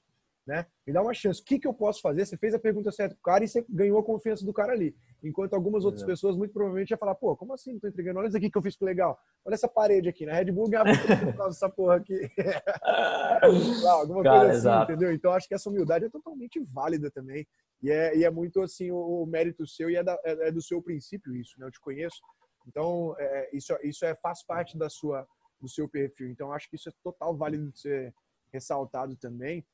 né? 0.47 0.67
Me 0.87 0.93
dá 0.93 1.03
uma 1.03 1.15
chance. 1.15 1.41
O 1.41 1.45
que, 1.45 1.59
que 1.59 1.67
eu 1.67 1.75
posso 1.75 2.01
fazer? 2.01 2.25
Você 2.25 2.37
fez 2.37 2.55
a 2.55 2.59
pergunta 2.59 2.91
certa 2.91 3.15
pro 3.15 3.23
cara 3.23 3.45
e 3.45 3.49
você 3.49 3.65
ganhou 3.69 3.99
a 3.99 4.05
confiança 4.05 4.45
do 4.45 4.53
cara 4.53 4.73
ali. 4.73 4.95
Enquanto 5.23 5.55
algumas 5.55 5.85
outras 5.85 6.03
é. 6.03 6.07
pessoas 6.07 6.37
muito 6.37 6.53
provavelmente 6.53 6.91
ia 6.91 6.97
falar, 6.97 7.15
pô, 7.15 7.37
como 7.37 7.53
assim 7.53 7.73
não 7.73 7.81
tô 7.81 7.89
entregando? 7.89 8.19
Olha 8.19 8.29
isso 8.29 8.37
aqui 8.37 8.51
que 8.51 8.57
eu 8.57 8.63
fiz 8.63 8.77
que 8.77 8.85
legal. 8.85 9.19
Olha 9.45 9.55
essa 9.55 9.69
parede 9.69 10.09
aqui, 10.09 10.25
na 10.25 10.33
né? 10.33 10.39
Red 10.39 10.53
Bull 10.53 10.69
ganhava 10.69 10.91
por 10.91 11.37
causa 11.37 11.51
dessa 11.51 11.69
porra 11.69 11.97
aqui. 11.97 12.19
alguma 13.87 14.23
cara, 14.23 14.39
coisa 14.39 14.51
assim, 14.51 14.59
exato. 14.59 14.93
entendeu? 14.93 15.13
Então 15.13 15.33
acho 15.33 15.47
que 15.47 15.55
essa 15.55 15.69
humildade 15.69 16.07
é 16.07 16.11
totalmente 16.11 16.59
válida 16.61 17.11
também. 17.11 17.47
E 17.83 17.91
é, 17.91 18.17
e 18.17 18.25
é 18.25 18.31
muito 18.31 18.61
assim 18.61 18.91
o, 18.91 19.23
o 19.23 19.27
mérito 19.27 19.67
seu 19.67 19.91
e 19.91 19.97
é, 19.97 20.03
da, 20.03 20.19
é, 20.25 20.49
é, 20.49 20.53
do 20.53 20.63
seu 20.63 20.83
princípio 20.83 21.35
isso, 21.35 21.59
né? 21.59 21.67
Eu 21.67 21.71
te 21.71 21.81
conheço. 21.81 22.21
Então, 22.67 23.15
é, 23.19 23.51
isso, 23.57 23.77
isso 23.83 24.05
é, 24.05 24.15
faz 24.17 24.45
parte 24.45 24.77
da 24.77 24.89
sua, 24.89 25.27
do 25.61 25.69
seu 25.69 25.89
perfil. 25.89 26.29
Então, 26.29 26.53
acho 26.53 26.69
que 26.69 26.77
isso 26.77 26.89
é 26.89 26.93
total 27.03 27.37
válido 27.37 27.71
de 27.71 27.81
ser 27.81 28.15
ressaltado 28.53 29.17
também. 29.17 29.65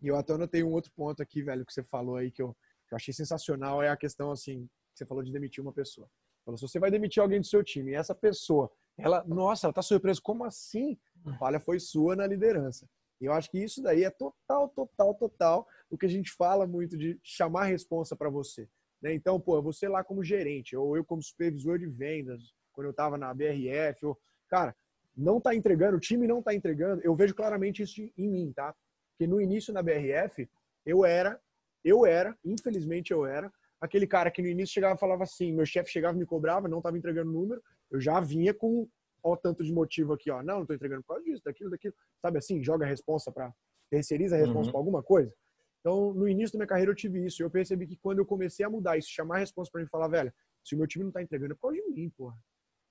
E 0.00 0.08
eu 0.08 0.16
até 0.16 0.32
anotei 0.32 0.62
um 0.62 0.72
outro 0.72 0.92
ponto 0.94 1.22
aqui, 1.22 1.42
velho, 1.42 1.64
que 1.64 1.72
você 1.72 1.82
falou 1.82 2.16
aí 2.16 2.30
que 2.30 2.42
eu, 2.42 2.56
que 2.86 2.94
eu 2.94 2.96
achei 2.96 3.12
sensacional, 3.12 3.82
é 3.82 3.88
a 3.88 3.96
questão, 3.96 4.30
assim, 4.30 4.68
você 4.94 5.04
falou 5.04 5.22
de 5.22 5.32
demitir 5.32 5.62
uma 5.62 5.72
pessoa. 5.72 6.08
Falou, 6.44 6.56
se 6.56 6.66
você 6.66 6.78
vai 6.78 6.90
demitir 6.90 7.22
alguém 7.22 7.40
do 7.40 7.46
seu 7.46 7.62
time 7.62 7.92
e 7.92 7.94
essa 7.94 8.14
pessoa, 8.14 8.70
ela, 8.96 9.22
nossa, 9.24 9.66
ela 9.66 9.72
tá 9.72 9.82
surpresa, 9.82 10.20
como 10.22 10.44
assim? 10.44 10.98
A 11.24 11.36
falha 11.36 11.60
foi 11.60 11.78
sua 11.78 12.16
na 12.16 12.26
liderança. 12.26 12.88
E 13.20 13.24
eu 13.24 13.32
acho 13.32 13.50
que 13.50 13.58
isso 13.58 13.82
daí 13.82 14.04
é 14.04 14.10
total, 14.10 14.68
total, 14.68 15.14
total 15.14 15.66
o 15.90 15.98
que 15.98 16.06
a 16.06 16.08
gente 16.08 16.30
fala 16.32 16.66
muito 16.66 16.96
de 16.96 17.18
chamar 17.22 17.62
a 17.62 17.66
responsa 17.66 18.16
para 18.16 18.30
você. 18.30 18.68
Né? 19.02 19.12
Então, 19.14 19.40
pô, 19.40 19.60
você 19.60 19.88
lá 19.88 20.04
como 20.04 20.24
gerente, 20.24 20.76
ou 20.76 20.96
eu 20.96 21.04
como 21.04 21.22
supervisor 21.22 21.78
de 21.78 21.86
vendas, 21.86 22.52
quando 22.72 22.86
eu 22.86 22.92
estava 22.92 23.18
na 23.18 23.34
BRF, 23.34 24.06
ou, 24.06 24.18
cara, 24.48 24.74
não 25.16 25.40
tá 25.40 25.54
entregando, 25.54 25.96
o 25.96 26.00
time 26.00 26.26
não 26.26 26.42
tá 26.42 26.54
entregando, 26.54 27.02
eu 27.02 27.14
vejo 27.14 27.34
claramente 27.34 27.82
isso 27.82 28.00
em 28.16 28.28
mim, 28.28 28.52
tá? 28.54 28.74
Porque 29.18 29.26
no 29.26 29.40
início 29.40 29.74
na 29.74 29.82
BRF, 29.82 30.48
eu 30.86 31.04
era, 31.04 31.40
eu 31.84 32.06
era, 32.06 32.38
infelizmente 32.44 33.10
eu 33.10 33.26
era, 33.26 33.52
aquele 33.80 34.06
cara 34.06 34.30
que 34.30 34.40
no 34.40 34.46
início 34.46 34.74
chegava 34.74 34.94
e 34.94 34.98
falava 34.98 35.24
assim, 35.24 35.52
meu 35.52 35.66
chefe 35.66 35.90
chegava 35.90 36.16
e 36.16 36.20
me 36.20 36.24
cobrava, 36.24 36.68
não 36.68 36.78
estava 36.78 36.96
entregando 36.96 37.32
número, 37.32 37.60
eu 37.90 38.00
já 38.00 38.20
vinha 38.20 38.54
com 38.54 38.88
ó 39.20 39.34
tanto 39.34 39.64
de 39.64 39.72
motivo 39.72 40.12
aqui, 40.12 40.30
ó, 40.30 40.40
não, 40.40 40.54
não 40.54 40.62
estou 40.62 40.76
entregando 40.76 41.02
por 41.02 41.14
causa 41.14 41.24
disso, 41.24 41.42
daquilo, 41.44 41.68
daquilo, 41.68 41.94
sabe 42.22 42.38
assim, 42.38 42.62
joga 42.62 42.84
a 42.84 42.88
responsa 42.88 43.32
para 43.32 43.52
terceiriza 43.90 44.36
a 44.36 44.38
resposta 44.38 44.66
uhum. 44.66 44.70
para 44.70 44.80
alguma 44.80 45.02
coisa. 45.02 45.34
Então, 45.80 46.14
no 46.14 46.28
início 46.28 46.52
da 46.52 46.58
minha 46.58 46.68
carreira 46.68 46.92
eu 46.92 46.94
tive 46.94 47.24
isso, 47.24 47.42
eu 47.42 47.50
percebi 47.50 47.88
que 47.88 47.96
quando 47.96 48.20
eu 48.20 48.26
comecei 48.26 48.64
a 48.64 48.70
mudar 48.70 48.96
isso, 48.96 49.10
chamar 49.10 49.36
a 49.36 49.38
resposta 49.40 49.72
para 49.72 49.80
mim 49.80 49.88
falar, 49.88 50.06
velho, 50.06 50.32
se 50.64 50.76
o 50.76 50.78
meu 50.78 50.86
time 50.86 51.02
não 51.02 51.10
está 51.10 51.22
entregando 51.22 51.52
é 51.52 51.56
por 51.56 51.62
causa 51.62 51.76
de 51.76 51.90
mim, 51.90 52.08
porra. 52.10 52.36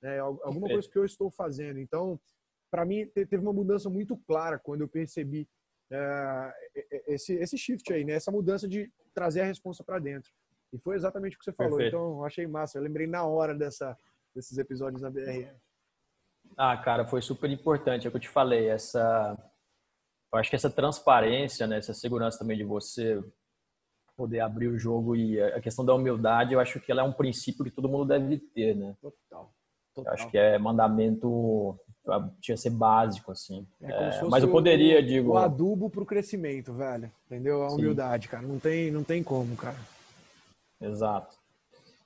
É 0.03 0.19
alguma 0.19 0.67
coisa 0.67 0.89
que 0.89 0.97
eu 0.97 1.05
estou 1.05 1.31
fazendo. 1.31 1.79
Então, 1.79 2.19
para 2.69 2.85
mim 2.85 3.07
teve 3.07 3.37
uma 3.37 3.53
mudança 3.53 3.89
muito 3.89 4.17
clara 4.17 4.59
quando 4.59 4.81
eu 4.81 4.87
percebi 4.87 5.47
esse, 7.07 7.33
esse 7.35 7.57
shift 7.57 7.91
aí, 7.93 8.03
né? 8.03 8.13
Essa 8.13 8.31
mudança 8.31 8.67
de 8.67 8.91
trazer 9.13 9.41
a 9.41 9.45
resposta 9.45 9.83
para 9.83 9.99
dentro. 9.99 10.31
E 10.73 10.77
foi 10.77 10.95
exatamente 10.95 11.35
o 11.35 11.39
que 11.39 11.45
você 11.45 11.53
falou. 11.53 11.77
Perfeito. 11.77 11.95
Então, 11.95 12.17
eu 12.17 12.25
achei 12.25 12.45
massa. 12.45 12.77
Eu 12.77 12.83
lembrei 12.83 13.07
na 13.07 13.23
hora 13.25 13.55
dessa, 13.55 13.97
desses 14.35 14.57
episódios 14.57 15.01
na 15.01 15.09
BRF. 15.09 15.55
Ah, 16.57 16.77
cara, 16.77 17.05
foi 17.05 17.21
super 17.21 17.49
importante. 17.49 18.05
É 18.05 18.09
o 18.09 18.11
que 18.11 18.17
eu 18.17 18.21
te 18.21 18.29
falei. 18.29 18.67
Essa, 18.67 19.37
eu 20.33 20.39
acho 20.39 20.49
que 20.49 20.55
essa 20.55 20.69
transparência, 20.69 21.65
né? 21.67 21.77
essa 21.77 21.93
segurança 21.93 22.39
também 22.39 22.57
de 22.57 22.63
você 22.63 23.23
poder 24.15 24.39
abrir 24.39 24.67
o 24.67 24.77
jogo 24.77 25.15
e 25.15 25.39
a 25.41 25.61
questão 25.61 25.85
da 25.85 25.93
humildade, 25.93 26.53
eu 26.53 26.59
acho 26.59 26.79
que 26.79 26.91
ela 26.91 27.01
é 27.01 27.05
um 27.05 27.13
princípio 27.13 27.63
que 27.63 27.71
todo 27.71 27.87
mundo 27.87 28.05
deve 28.05 28.39
ter, 28.39 28.75
né? 28.75 28.97
Total. 28.99 29.53
Total. 29.93 30.05
Eu 30.05 30.13
acho 30.13 30.31
que 30.31 30.37
é 30.37 30.57
mandamento 30.57 31.79
tinha 32.41 32.55
que 32.55 32.61
ser 32.61 32.69
básico, 32.69 33.31
assim. 33.31 33.65
É 33.81 33.91
é, 33.91 34.23
mas 34.29 34.43
eu 34.43 34.49
poderia, 34.49 34.99
o, 34.99 35.05
digo. 35.05 35.31
O 35.31 35.37
adubo 35.37 35.89
para 35.89 36.03
o 36.03 36.05
crescimento, 36.05 36.73
velho. 36.73 37.11
Entendeu? 37.25 37.63
A 37.63 37.71
humildade, 37.71 38.25
Sim. 38.25 38.31
cara. 38.31 38.47
Não 38.47 38.59
tem, 38.59 38.91
não 38.91 39.03
tem 39.03 39.23
como, 39.23 39.55
cara. 39.55 39.77
Exato. 40.81 41.35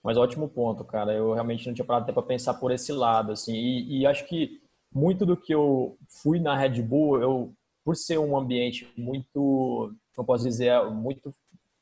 Mas 0.03 0.17
ótimo 0.17 0.49
ponto, 0.49 0.83
cara. 0.83 1.13
Eu 1.13 1.33
realmente 1.33 1.67
não 1.67 1.73
tinha 1.73 1.85
parado 1.85 2.03
até 2.03 2.13
para 2.13 2.23
pensar 2.23 2.55
por 2.55 2.71
esse 2.71 2.91
lado, 2.91 3.31
assim. 3.31 3.53
E, 3.53 3.99
e, 3.99 4.05
acho 4.05 4.27
que 4.27 4.59
muito 4.93 5.25
do 5.25 5.37
que 5.37 5.53
eu 5.53 5.97
fui 6.21 6.39
na 6.39 6.57
Red 6.57 6.81
Bull, 6.81 7.21
eu, 7.21 7.53
por 7.83 7.95
ser 7.95 8.17
um 8.17 8.37
ambiente 8.37 8.91
muito, 8.97 9.93
como 10.15 10.25
posso 10.25 10.43
dizer, 10.43 10.83
muito. 10.89 11.31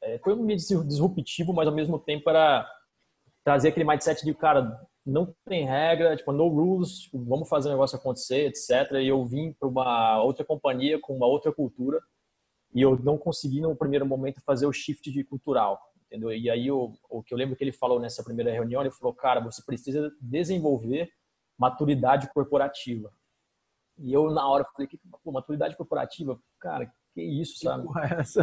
É, 0.01 0.17
foi 0.19 0.33
um 0.33 0.43
ambiente 0.43 0.65
disruptivo, 0.85 1.53
mas 1.53 1.67
ao 1.67 1.73
mesmo 1.73 1.97
tempo 1.99 2.29
era 2.29 2.69
trazer 3.43 3.69
aquele 3.69 3.87
mindset 3.87 4.23
de, 4.25 4.33
cara, 4.33 4.79
não 5.09 5.33
tem 5.45 5.65
regra, 5.65 6.15
tipo, 6.15 6.31
no 6.31 6.47
rules, 6.47 6.99
tipo, 6.99 7.19
vamos 7.23 7.49
fazer 7.49 7.69
o 7.69 7.71
negócio 7.71 7.97
acontecer, 7.97 8.47
etc. 8.47 8.93
E 9.01 9.07
eu 9.07 9.25
vim 9.25 9.53
para 9.53 9.67
uma 9.67 10.21
outra 10.21 10.45
companhia 10.45 10.99
com 10.99 11.15
uma 11.15 11.25
outra 11.25 11.51
cultura 11.51 11.99
e 12.73 12.81
eu 12.81 12.97
não 12.99 13.17
consegui 13.17 13.61
no 13.61 13.75
primeiro 13.75 14.05
momento 14.05 14.41
fazer 14.45 14.65
o 14.65 14.73
shift 14.73 15.11
de 15.11 15.23
cultural, 15.23 15.79
entendeu? 16.05 16.31
E 16.31 16.49
aí 16.49 16.71
o, 16.71 16.93
o 17.09 17.23
que 17.23 17.33
eu 17.33 17.37
lembro 17.37 17.55
que 17.55 17.63
ele 17.63 17.71
falou 17.71 17.99
nessa 17.99 18.23
primeira 18.23 18.51
reunião, 18.51 18.81
ele 18.81 18.91
falou, 18.91 19.13
cara, 19.13 19.39
você 19.39 19.61
precisa 19.63 20.11
desenvolver 20.21 21.09
maturidade 21.57 22.31
corporativa. 22.33 23.11
E 23.97 24.13
eu 24.13 24.29
na 24.31 24.47
hora 24.47 24.63
falei, 24.63 24.87
que 24.87 24.99
pô, 25.23 25.31
maturidade 25.31 25.75
corporativa, 25.75 26.39
cara, 26.59 26.91
que 27.13 27.21
isso, 27.21 27.59
sabe? 27.59 27.87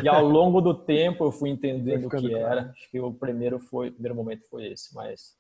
É 0.01 0.05
e 0.05 0.09
ao 0.09 0.27
longo 0.27 0.61
do 0.61 0.75
tempo 0.75 1.25
eu 1.25 1.33
fui 1.33 1.49
entendendo 1.49 2.07
o 2.07 2.11
que 2.11 2.29
claro. 2.29 2.37
era. 2.37 2.71
Acho 2.71 2.91
que 2.91 3.01
o 3.01 3.15
primeiro 3.15 3.59
foi, 3.59 3.89
o 3.89 3.93
primeiro 3.93 4.17
momento 4.17 4.47
foi 4.49 4.67
esse, 4.67 4.95
mas 4.95 5.37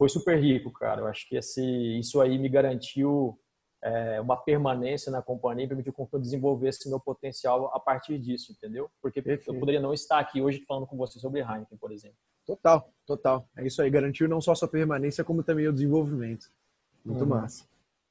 foi 0.00 0.08
super 0.08 0.40
rico, 0.40 0.72
cara. 0.72 1.02
Eu 1.02 1.06
acho 1.06 1.28
que 1.28 1.36
esse, 1.36 1.62
isso 1.98 2.22
aí 2.22 2.38
me 2.38 2.48
garantiu 2.48 3.38
é, 3.84 4.18
uma 4.18 4.34
permanência 4.34 5.12
na 5.12 5.20
companhia, 5.20 5.68
permitiu 5.68 5.92
que 5.92 6.00
eu 6.10 6.18
desenvolvesse 6.18 6.88
meu 6.88 6.98
potencial 6.98 7.70
a 7.74 7.78
partir 7.78 8.18
disso, 8.18 8.50
entendeu? 8.50 8.90
Porque 9.02 9.20
Perfeito. 9.20 9.52
eu 9.52 9.60
poderia 9.60 9.78
não 9.78 9.92
estar 9.92 10.18
aqui 10.18 10.40
hoje 10.40 10.64
falando 10.66 10.86
com 10.86 10.96
você 10.96 11.18
sobre 11.18 11.40
Heineken, 11.40 11.76
por 11.76 11.92
exemplo. 11.92 12.16
Total, 12.46 12.90
total. 13.04 13.46
É 13.54 13.66
isso 13.66 13.82
aí. 13.82 13.90
Garantiu 13.90 14.26
não 14.26 14.40
só 14.40 14.52
a 14.52 14.54
sua 14.54 14.68
permanência, 14.68 15.22
como 15.22 15.42
também 15.42 15.68
o 15.68 15.72
desenvolvimento. 15.72 16.50
Muito 17.04 17.24
uhum. 17.24 17.28
massa. 17.28 17.66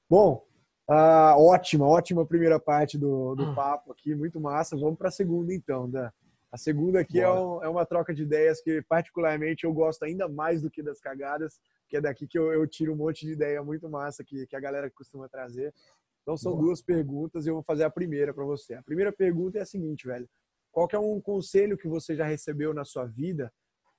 Bom, 0.08 0.45
uh, 0.88 1.41
ótima, 1.41 1.88
ótima 1.88 2.23
primeira 2.23 2.60
parte 2.60 2.99
do, 2.99 3.34
do 3.34 3.45
uhum. 3.45 3.56
papo 3.56 3.91
aqui, 3.91 4.13
muito 4.13 4.39
massa. 4.39 4.78
Vamos 4.78 4.95
para 4.95 5.08
a 5.08 5.12
segunda 5.12 5.52
então, 5.52 5.89
Dan. 5.89 6.12
A 6.52 6.58
segunda 6.58 6.99
aqui 6.99 7.19
é, 7.19 7.30
um, 7.32 7.63
é, 7.63 7.67
uma 7.67 7.86
troca 7.86 8.13
de 8.13 8.21
ideias 8.21 8.62
que, 8.62 8.80
particularmente, 8.84 9.65
eu 9.65 9.73
gosto 9.73 10.04
ainda 10.04 10.28
mais 10.28 10.62
do 10.62 10.69
que 10.69 10.84
das 10.84 10.99
cagadas, 10.99 11.60
que 11.89 11.97
é 11.97 12.02
daqui 12.02 12.28
que 12.28 12.38
eu, 12.38 12.54
eu 12.54 12.65
tiro 12.67 12.93
um 12.93 12.95
monte 12.95 13.25
de 13.25 13.34
ideia 13.34 13.63
muito 13.63 13.89
massa 13.89 14.23
que, 14.23 14.45
que 14.45 14.56
a 14.56 14.60
galera 14.60 14.89
costuma 14.91 15.28
trazer. 15.28 15.73
Então, 16.21 16.38
são 16.38 16.52
Boa. 16.54 16.65
duas 16.65 16.82
perguntas 16.82 17.45
e 17.45 17.49
eu 17.49 17.56
vou 17.56 17.63
fazer 17.63 17.84
a 17.84 17.89
primeira 17.89 18.34
para 18.34 18.45
você. 18.45 18.75
A 18.75 18.84
primeira 18.84 19.12
pergunta 19.12 19.58
é 19.58 19.62
a 19.62 19.65
seguinte, 19.65 20.06
velho. 20.06 20.30
Qual 20.71 20.88
que 20.88 20.95
é 20.95 20.99
um 20.99 21.19
conselho 21.19 21.78
que 21.78 21.88
você 21.88 22.15
já 22.15 22.25
recebeu 22.25 22.73
na 22.73 22.86
sua 22.86 23.06
vida 23.06 23.52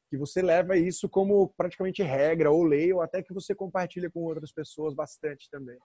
que 0.09 0.17
você 0.17 0.43
leva 0.43 0.77
isso 0.77 1.09
como 1.09 1.49
praticamente 1.57 2.03
regra 2.03 2.51
ou 2.51 2.65
lei, 2.65 2.93
ou 2.93 3.01
até 3.01 3.23
que 3.23 3.33
você 3.33 3.55
compartilha 3.55 4.11
com 4.11 4.25
outras 4.25 4.53
pessoas 4.53 4.93
bastante 4.93 5.49
também? 5.49 5.79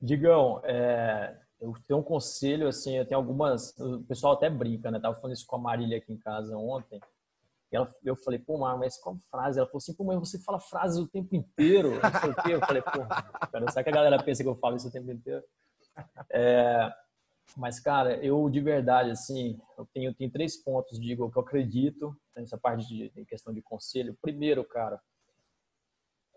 Digão, 0.00 0.60
é, 0.62 1.34
eu 1.58 1.72
tenho 1.86 2.00
um 2.00 2.02
conselho, 2.02 2.68
assim, 2.68 2.98
eu 2.98 3.06
tenho 3.06 3.18
algumas. 3.18 3.74
O 3.78 4.02
pessoal 4.02 4.34
até 4.34 4.50
brinca, 4.50 4.90
né? 4.90 5.00
Tava 5.00 5.14
falando 5.14 5.34
isso 5.34 5.46
com 5.46 5.56
a 5.56 5.60
Marília 5.60 5.96
aqui 5.96 6.12
em 6.12 6.18
casa 6.18 6.56
ontem. 6.56 7.00
Ela, 7.70 7.92
eu 8.04 8.16
falei, 8.16 8.38
pô, 8.38 8.56
mas 8.58 8.96
qual 8.98 9.18
frase? 9.30 9.58
Ela 9.58 9.66
falou 9.66 9.78
assim, 9.78 9.94
pô, 9.94 10.04
mas 10.04 10.18
você 10.18 10.38
fala 10.38 10.60
frases 10.60 10.98
o 10.98 11.08
tempo 11.08 11.34
inteiro, 11.34 11.90
não 12.00 12.44
sei 12.44 12.54
o. 12.54 12.54
Eu 12.54 12.60
falei, 12.60 12.82
pô, 12.82 13.04
cara, 13.50 13.70
será 13.70 13.82
que 13.82 13.90
a 13.90 13.92
galera 13.92 14.22
pensa 14.22 14.42
que 14.42 14.48
eu 14.48 14.56
falo 14.56 14.76
isso 14.76 14.88
o 14.88 14.92
tempo 14.92 15.10
inteiro? 15.10 15.42
É, 16.30 16.92
mas, 17.56 17.80
cara, 17.80 18.16
eu 18.24 18.48
de 18.48 18.60
verdade, 18.60 19.10
assim, 19.10 19.58
eu 19.76 19.86
tenho, 19.86 20.14
tenho 20.14 20.30
três 20.30 20.56
pontos, 20.56 21.00
digo, 21.00 21.30
que 21.30 21.38
eu 21.38 21.42
acredito 21.42 22.16
nessa 22.34 22.56
parte 22.56 22.86
de, 22.86 23.10
de 23.10 23.24
questão 23.24 23.52
de 23.52 23.62
conselho. 23.62 24.16
Primeiro, 24.20 24.64
cara, 24.64 25.00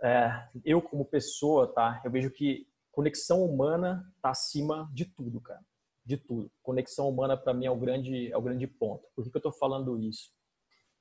é, 0.01 0.47
eu 0.63 0.81
como 0.81 1.05
pessoa, 1.05 1.67
tá? 1.67 2.01
Eu 2.03 2.11
vejo 2.11 2.31
que 2.31 2.67
conexão 2.91 3.43
humana 3.43 4.03
está 4.15 4.29
acima 4.29 4.89
de 4.93 5.05
tudo, 5.05 5.39
cara. 5.41 5.61
De 6.05 6.17
tudo. 6.17 6.51
Conexão 6.63 7.07
humana, 7.07 7.37
para 7.37 7.53
mim, 7.53 7.65
é 7.65 7.71
o 7.71 7.77
grande, 7.77 8.31
é 8.31 8.37
o 8.37 8.41
grande 8.41 8.65
ponto. 8.65 9.05
Por 9.15 9.23
que, 9.23 9.29
que 9.29 9.37
eu 9.37 9.39
estou 9.39 9.51
falando 9.51 9.99
isso? 9.99 10.31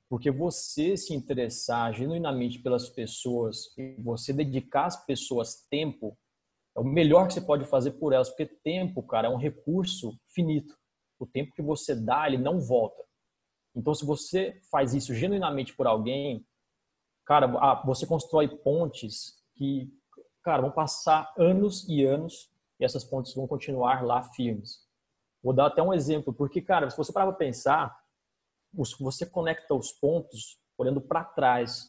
Porque 0.09 0.31
você 0.31 0.97
se 0.97 1.13
interessar 1.13 1.93
genuinamente 1.93 2.59
pelas 2.59 2.89
pessoas 2.89 3.71
e 3.77 3.95
você 4.01 4.33
dedicar 4.33 4.85
às 4.85 5.05
pessoas 5.05 5.67
tempo 5.69 6.17
é 6.75 6.79
o 6.79 6.83
melhor 6.83 7.27
que 7.27 7.33
você 7.33 7.41
pode 7.41 7.65
fazer 7.65 7.91
por 7.91 8.11
elas. 8.11 8.29
Porque 8.29 8.47
tempo, 8.47 9.03
cara, 9.03 9.27
é 9.27 9.31
um 9.31 9.37
recurso 9.37 10.19
finito. 10.33 10.75
O 11.19 11.27
tempo 11.27 11.53
que 11.53 11.61
você 11.61 11.95
dá, 11.95 12.27
ele 12.27 12.37
não 12.37 12.59
volta. 12.59 13.03
Então, 13.75 13.93
se 13.93 14.03
você 14.03 14.59
faz 14.71 14.93
isso 14.93 15.13
genuinamente 15.13 15.75
por 15.75 15.85
alguém, 15.85 16.43
cara, 17.25 17.47
você 17.85 18.07
constrói 18.07 18.47
pontes 18.47 19.37
que 19.55 19.93
cara, 20.43 20.61
vão 20.61 20.71
passar 20.71 21.31
anos 21.37 21.87
e 21.87 22.03
anos 22.03 22.49
e 22.79 22.85
essas 22.85 23.03
pontes 23.03 23.33
vão 23.33 23.47
continuar 23.47 24.03
lá 24.03 24.23
firmes. 24.23 24.79
Vou 25.43 25.53
dar 25.53 25.67
até 25.67 25.81
um 25.81 25.93
exemplo, 25.93 26.33
porque, 26.33 26.61
cara, 26.61 26.89
se 26.89 26.97
você 26.97 27.13
parar 27.13 27.27
para 27.27 27.35
pensar, 27.35 27.95
você 28.73 29.25
conecta 29.25 29.73
os 29.73 29.91
pontos 29.91 30.59
olhando 30.77 31.01
para 31.01 31.23
trás. 31.23 31.87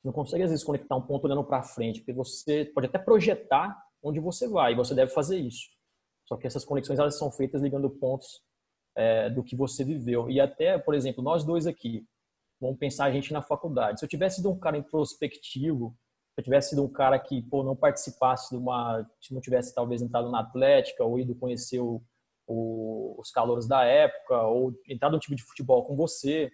Você 0.00 0.06
não 0.06 0.12
consegue, 0.12 0.42
às 0.44 0.50
vezes, 0.50 0.64
conectar 0.64 0.96
um 0.96 1.02
ponto 1.02 1.24
olhando 1.24 1.44
para 1.44 1.62
frente, 1.62 2.00
porque 2.00 2.12
você 2.12 2.64
pode 2.74 2.86
até 2.86 2.98
projetar 2.98 3.76
onde 4.02 4.20
você 4.20 4.46
vai, 4.46 4.72
e 4.72 4.76
você 4.76 4.94
deve 4.94 5.12
fazer 5.12 5.38
isso. 5.38 5.68
Só 6.26 6.36
que 6.36 6.46
essas 6.46 6.64
conexões, 6.64 6.98
elas 6.98 7.18
são 7.18 7.30
feitas 7.30 7.62
ligando 7.62 7.88
pontos 7.88 8.42
é, 8.96 9.30
do 9.30 9.42
que 9.42 9.56
você 9.56 9.84
viveu. 9.84 10.30
E 10.30 10.40
até, 10.40 10.78
por 10.78 10.94
exemplo, 10.94 11.22
nós 11.22 11.44
dois 11.44 11.66
aqui, 11.66 12.06
vamos 12.60 12.78
pensar 12.78 13.06
a 13.06 13.12
gente 13.12 13.32
na 13.32 13.42
faculdade. 13.42 13.98
Se 13.98 14.04
eu 14.04 14.08
tivesse 14.08 14.36
sido 14.36 14.50
um 14.50 14.58
cara 14.58 14.76
introspectivo, 14.76 15.96
se 16.34 16.40
eu 16.40 16.44
tivesse 16.44 16.70
sido 16.70 16.84
um 16.84 16.88
cara 16.88 17.18
que 17.18 17.42
pô, 17.42 17.62
não 17.62 17.76
participasse 17.76 18.50
de 18.50 18.56
uma. 18.56 19.06
Se 19.20 19.32
não 19.32 19.40
tivesse 19.40 19.74
talvez 19.74 20.02
entrado 20.02 20.30
na 20.30 20.40
Atlética 20.40 21.04
ou 21.04 21.18
ido 21.18 21.34
conhecer 21.34 21.80
o, 21.80 22.02
o, 22.46 23.14
os 23.18 23.30
calouros 23.30 23.66
da 23.66 23.84
época 23.84 24.42
ou 24.42 24.72
entrado 24.88 25.12
no 25.12 25.18
time 25.18 25.36
de 25.36 25.42
futebol 25.42 25.84
com 25.84 25.96
você, 25.96 26.50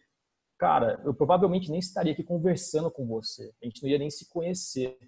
cara, 0.59 1.01
eu 1.05 1.15
provavelmente 1.15 1.71
nem 1.71 1.81
estaria 1.81 2.13
aqui 2.13 2.23
conversando 2.23 2.91
com 2.91 3.07
você. 3.07 3.53
A 3.63 3.67
gente 3.67 3.83
não 3.83 3.91
ia 3.91 3.99
nem 3.99 4.11
se 4.11 4.29
conhecer. 4.29 4.99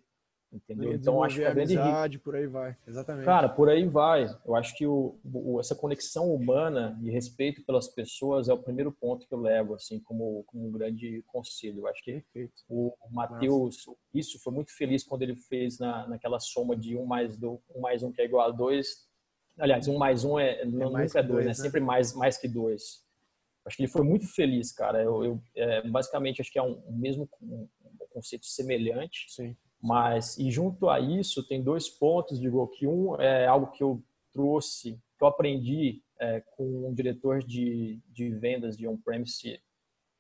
Entendeu? 0.53 0.93
Então 0.93 1.23
acho 1.25 1.37
que 1.37 1.45
a 1.47 1.55
grande 1.55 1.79
amizade, 1.79 2.19
por 2.19 2.37
aí 2.37 2.47
vai, 2.47 2.77
exatamente. 2.87 3.25
Cara, 3.25 3.49
por 3.49 3.71
aí 3.71 3.89
vai. 3.89 4.27
Eu 4.45 4.55
acho 4.55 4.77
que 4.77 4.87
o, 4.87 5.19
o, 5.25 5.59
essa 5.59 5.75
conexão 5.75 6.33
humana 6.33 6.99
e 7.03 7.11
respeito 7.11 7.65
pelas 7.65 7.89
pessoas 7.89 8.51
é 8.51 8.53
o 8.53 8.63
primeiro 8.63 8.93
ponto 8.93 9.27
que 9.27 9.33
eu 9.33 9.41
levo 9.41 9.75
assim 9.75 9.99
como, 10.01 10.45
como 10.47 10.69
um 10.69 10.71
grande 10.71 11.25
conselho. 11.27 11.81
Eu 11.81 11.87
acho 11.87 12.05
que 12.05 12.21
Perfeito. 12.35 12.53
o 12.69 12.95
Matheus 13.11 13.87
isso 14.13 14.39
foi 14.41 14.53
muito 14.53 14.77
feliz 14.77 15.03
quando 15.03 15.23
ele 15.23 15.37
fez 15.37 15.79
na, 15.79 16.07
naquela 16.07 16.39
soma 16.39 16.77
de 16.77 16.99
um 16.99 17.07
mais 17.07 17.35
do, 17.35 17.59
um 17.75 17.81
mais 17.81 18.03
um 18.03 18.13
que 18.13 18.21
é 18.21 18.27
igual 18.27 18.47
a 18.47 18.51
dois. 18.51 19.11
Aliás, 19.59 19.87
um 19.89 19.99
mais 19.99 20.25
um 20.25 20.39
é, 20.39 20.63
é 20.63 20.65
não, 20.65 20.91
nunca 20.91 21.19
é 21.19 21.23
dois, 21.23 21.27
dois 21.27 21.45
né? 21.45 21.49
né? 21.49 21.55
Sempre 21.55 21.81
mais 21.81 22.15
mais 22.15 22.39
que 22.39 22.49
dois. 22.49 23.03
Acho 23.65 23.77
que 23.77 23.83
ele 23.83 23.93
foi 23.93 24.03
muito 24.03 24.27
feliz, 24.27 24.73
cara. 24.73 25.03
Eu, 25.03 25.25
eu 25.25 25.43
é, 25.55 25.87
basicamente 25.89 26.41
acho 26.41 26.51
que 26.51 26.59
é 26.59 26.63
um, 26.63 26.83
um 26.87 26.97
mesmo 26.97 27.29
um, 27.41 27.69
um 27.85 28.07
conceito 28.11 28.47
semelhante. 28.47 29.27
Sim 29.29 29.57
mas, 29.83 30.39
e 30.39 30.49
junto 30.49 30.89
a 30.89 31.01
isso, 31.01 31.43
tem 31.43 31.61
dois 31.61 31.89
pontos, 31.89 32.39
digo, 32.39 32.65
que 32.69 32.87
um 32.87 33.21
é 33.21 33.49
algo 33.49 33.73
que 33.73 33.83
eu 33.83 34.01
trouxe, 34.33 34.93
que 35.19 35.25
eu 35.25 35.27
aprendi 35.27 36.01
é, 36.21 36.41
com 36.41 36.89
um 36.89 36.95
diretor 36.95 37.43
de, 37.43 38.01
de 38.07 38.31
vendas 38.31 38.77
de 38.77 38.87
on-premise 38.87 39.61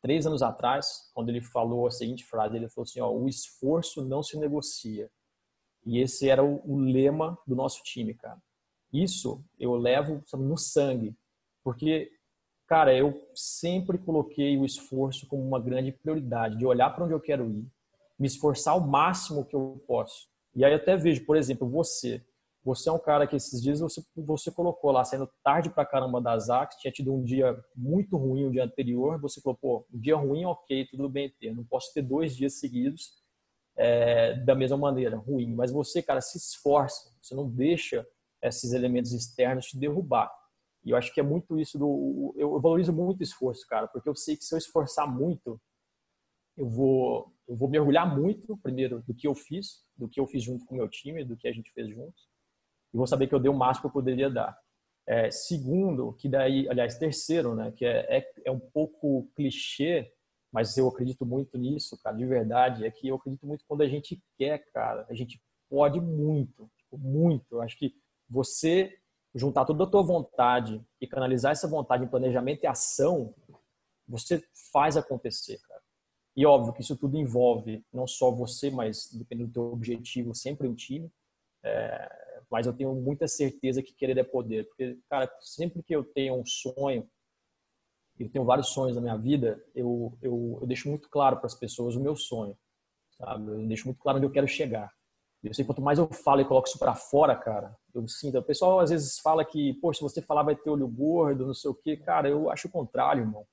três 0.00 0.26
anos 0.26 0.42
atrás, 0.42 1.08
quando 1.14 1.28
ele 1.28 1.40
falou 1.40 1.86
a 1.86 1.92
seguinte 1.92 2.24
frase, 2.24 2.56
ele 2.56 2.68
falou 2.68 2.82
assim, 2.82 3.00
ó, 3.00 3.08
o 3.08 3.28
esforço 3.28 4.04
não 4.04 4.20
se 4.20 4.36
negocia. 4.36 5.08
E 5.86 6.00
esse 6.00 6.28
era 6.28 6.42
o, 6.42 6.60
o 6.68 6.80
lema 6.80 7.38
do 7.46 7.54
nosso 7.54 7.84
time, 7.84 8.14
cara. 8.14 8.42
Isso 8.92 9.42
eu 9.58 9.74
levo 9.74 10.22
sabe, 10.26 10.44
no 10.44 10.58
sangue, 10.58 11.16
porque, 11.64 12.10
cara, 12.66 12.94
eu 12.94 13.26
sempre 13.34 13.96
coloquei 13.96 14.56
o 14.58 14.64
esforço 14.64 15.26
como 15.26 15.42
uma 15.42 15.60
grande 15.60 15.92
prioridade, 15.92 16.58
de 16.58 16.66
olhar 16.66 16.90
para 16.90 17.04
onde 17.04 17.14
eu 17.14 17.20
quero 17.20 17.48
ir, 17.50 17.66
me 18.18 18.26
esforçar 18.26 18.74
ao 18.74 18.80
máximo 18.80 19.44
que 19.44 19.56
eu 19.56 19.82
posso. 19.86 20.28
E 20.54 20.64
aí 20.64 20.74
até 20.74 20.96
vejo, 20.96 21.24
por 21.24 21.36
exemplo, 21.36 21.68
você. 21.68 22.22
Você 22.64 22.88
é 22.88 22.92
um 22.92 22.98
cara 22.98 23.26
que 23.26 23.34
esses 23.34 23.60
dias 23.60 23.80
você, 23.80 24.00
você 24.14 24.50
colocou 24.50 24.92
lá, 24.92 25.04
saindo 25.04 25.28
tarde 25.42 25.68
pra 25.68 25.84
caramba 25.84 26.20
das 26.20 26.48
Ax, 26.48 26.76
tinha 26.76 26.92
tido 26.92 27.12
um 27.12 27.24
dia 27.24 27.58
muito 27.74 28.16
ruim 28.16 28.46
o 28.46 28.52
dia 28.52 28.62
anterior, 28.62 29.20
você 29.20 29.40
falou, 29.40 29.58
pô, 29.60 29.86
um 29.92 29.98
dia 29.98 30.14
ruim, 30.14 30.44
ok, 30.44 30.86
tudo 30.86 31.08
bem 31.08 31.28
ter, 31.40 31.52
não 31.52 31.64
posso 31.64 31.92
ter 31.92 32.02
dois 32.02 32.36
dias 32.36 32.60
seguidos 32.60 33.14
é, 33.76 34.34
da 34.34 34.54
mesma 34.54 34.76
maneira, 34.76 35.16
ruim. 35.16 35.52
Mas 35.54 35.72
você, 35.72 36.00
cara, 36.00 36.20
se 36.20 36.38
esforça, 36.38 37.12
você 37.20 37.34
não 37.34 37.48
deixa 37.48 38.06
esses 38.42 38.72
elementos 38.72 39.12
externos 39.12 39.66
te 39.66 39.78
derrubar. 39.78 40.30
E 40.84 40.90
eu 40.90 40.96
acho 40.96 41.12
que 41.14 41.20
é 41.20 41.22
muito 41.22 41.58
isso 41.58 41.78
do. 41.78 42.34
Eu 42.36 42.60
valorizo 42.60 42.92
muito 42.92 43.20
o 43.20 43.22
esforço, 43.22 43.64
cara, 43.68 43.86
porque 43.86 44.08
eu 44.08 44.16
sei 44.16 44.36
que 44.36 44.44
se 44.44 44.54
eu 44.54 44.58
esforçar 44.58 45.06
muito, 45.06 45.60
eu 46.56 46.68
vou, 46.68 47.32
eu 47.48 47.56
vou 47.56 47.68
mergulhar 47.68 48.18
muito, 48.18 48.56
primeiro, 48.58 49.02
do 49.06 49.14
que 49.14 49.26
eu 49.26 49.34
fiz, 49.34 49.84
do 49.96 50.08
que 50.08 50.20
eu 50.20 50.26
fiz 50.26 50.42
junto 50.42 50.64
com 50.66 50.74
o 50.74 50.78
meu 50.78 50.88
time, 50.88 51.24
do 51.24 51.36
que 51.36 51.48
a 51.48 51.52
gente 51.52 51.70
fez 51.72 51.88
juntos, 51.88 52.28
e 52.92 52.96
vou 52.96 53.06
saber 53.06 53.26
que 53.26 53.34
eu 53.34 53.40
dei 53.40 53.50
o 53.50 53.56
máximo 53.56 53.82
que 53.82 53.86
eu 53.88 53.92
poderia 53.92 54.28
dar. 54.28 54.56
É, 55.06 55.30
segundo, 55.30 56.12
que 56.14 56.28
daí, 56.28 56.68
aliás, 56.68 56.96
terceiro, 56.98 57.54
né, 57.54 57.72
que 57.72 57.84
é, 57.84 58.18
é, 58.18 58.32
é, 58.44 58.50
um 58.50 58.60
pouco 58.60 59.28
clichê, 59.34 60.12
mas 60.52 60.76
eu 60.76 60.86
acredito 60.86 61.24
muito 61.24 61.56
nisso, 61.58 61.98
cara, 62.02 62.16
de 62.16 62.26
verdade, 62.26 62.84
é 62.84 62.90
que 62.90 63.08
eu 63.08 63.16
acredito 63.16 63.46
muito 63.46 63.64
quando 63.66 63.82
a 63.82 63.88
gente 63.88 64.22
quer, 64.38 64.58
cara, 64.72 65.06
a 65.08 65.14
gente 65.14 65.42
pode 65.68 66.00
muito, 66.00 66.70
tipo, 66.76 66.98
muito. 66.98 67.46
Eu 67.56 67.62
acho 67.62 67.78
que 67.78 67.94
você 68.32 68.98
juntar 69.34 69.64
toda 69.64 69.84
a 69.84 69.86
tua 69.86 70.02
vontade 70.02 70.82
e 71.00 71.06
canalizar 71.06 71.52
essa 71.52 71.68
vontade 71.68 72.04
em 72.04 72.08
planejamento 72.08 72.64
e 72.64 72.66
ação, 72.66 73.34
você 74.08 74.42
faz 74.72 74.96
acontecer, 74.96 75.58
cara. 75.68 75.80
E 76.34 76.46
óbvio 76.46 76.72
que 76.72 76.80
isso 76.80 76.96
tudo 76.96 77.18
envolve 77.18 77.84
não 77.92 78.06
só 78.06 78.30
você, 78.30 78.70
mas 78.70 79.10
dependendo 79.12 79.48
do 79.48 79.52
teu 79.52 79.72
objetivo, 79.72 80.34
sempre 80.34 80.66
um 80.66 80.74
time. 80.74 81.10
É, 81.62 82.42
mas 82.50 82.66
eu 82.66 82.72
tenho 82.72 82.94
muita 82.94 83.28
certeza 83.28 83.82
que 83.82 83.94
querer 83.94 84.18
é 84.18 84.24
poder, 84.24 84.66
porque 84.66 84.98
cara, 85.08 85.30
sempre 85.40 85.82
que 85.82 85.94
eu 85.94 86.02
tenho 86.02 86.34
um 86.34 86.44
sonho, 86.44 87.08
eu 88.18 88.28
tenho 88.28 88.44
vários 88.44 88.68
sonhos 88.68 88.96
na 88.96 89.02
minha 89.02 89.16
vida, 89.16 89.62
eu 89.74 90.16
eu, 90.20 90.58
eu 90.60 90.66
deixo 90.66 90.88
muito 90.88 91.08
claro 91.08 91.36
para 91.36 91.46
as 91.46 91.54
pessoas 91.54 91.94
o 91.94 92.00
meu 92.00 92.16
sonho, 92.16 92.58
sabe? 93.16 93.50
Eu 93.50 93.66
deixo 93.66 93.86
muito 93.86 94.00
claro 94.00 94.18
onde 94.18 94.26
eu 94.26 94.32
quero 94.32 94.48
chegar. 94.48 94.92
Eu 95.42 95.52
sei 95.52 95.64
quanto 95.64 95.82
mais 95.82 95.98
eu 95.98 96.06
falo 96.06 96.40
e 96.40 96.44
coloco 96.44 96.68
isso 96.68 96.78
para 96.78 96.94
fora, 96.94 97.34
cara, 97.34 97.74
eu 97.92 98.06
sinto. 98.06 98.38
O 98.38 98.42
pessoal 98.42 98.78
às 98.78 98.90
vezes 98.90 99.18
fala 99.18 99.44
que, 99.44 99.74
poxa, 99.74 99.98
se 99.98 100.02
você 100.04 100.22
falar 100.22 100.44
vai 100.44 100.54
ter 100.54 100.70
olho 100.70 100.86
gordo, 100.86 101.46
não 101.46 101.54
sei 101.54 101.68
o 101.68 101.74
quê. 101.74 101.96
Cara, 101.96 102.28
eu 102.28 102.48
acho 102.48 102.68
o 102.68 102.70
contrário, 102.70 103.22
irmão. 103.22 103.44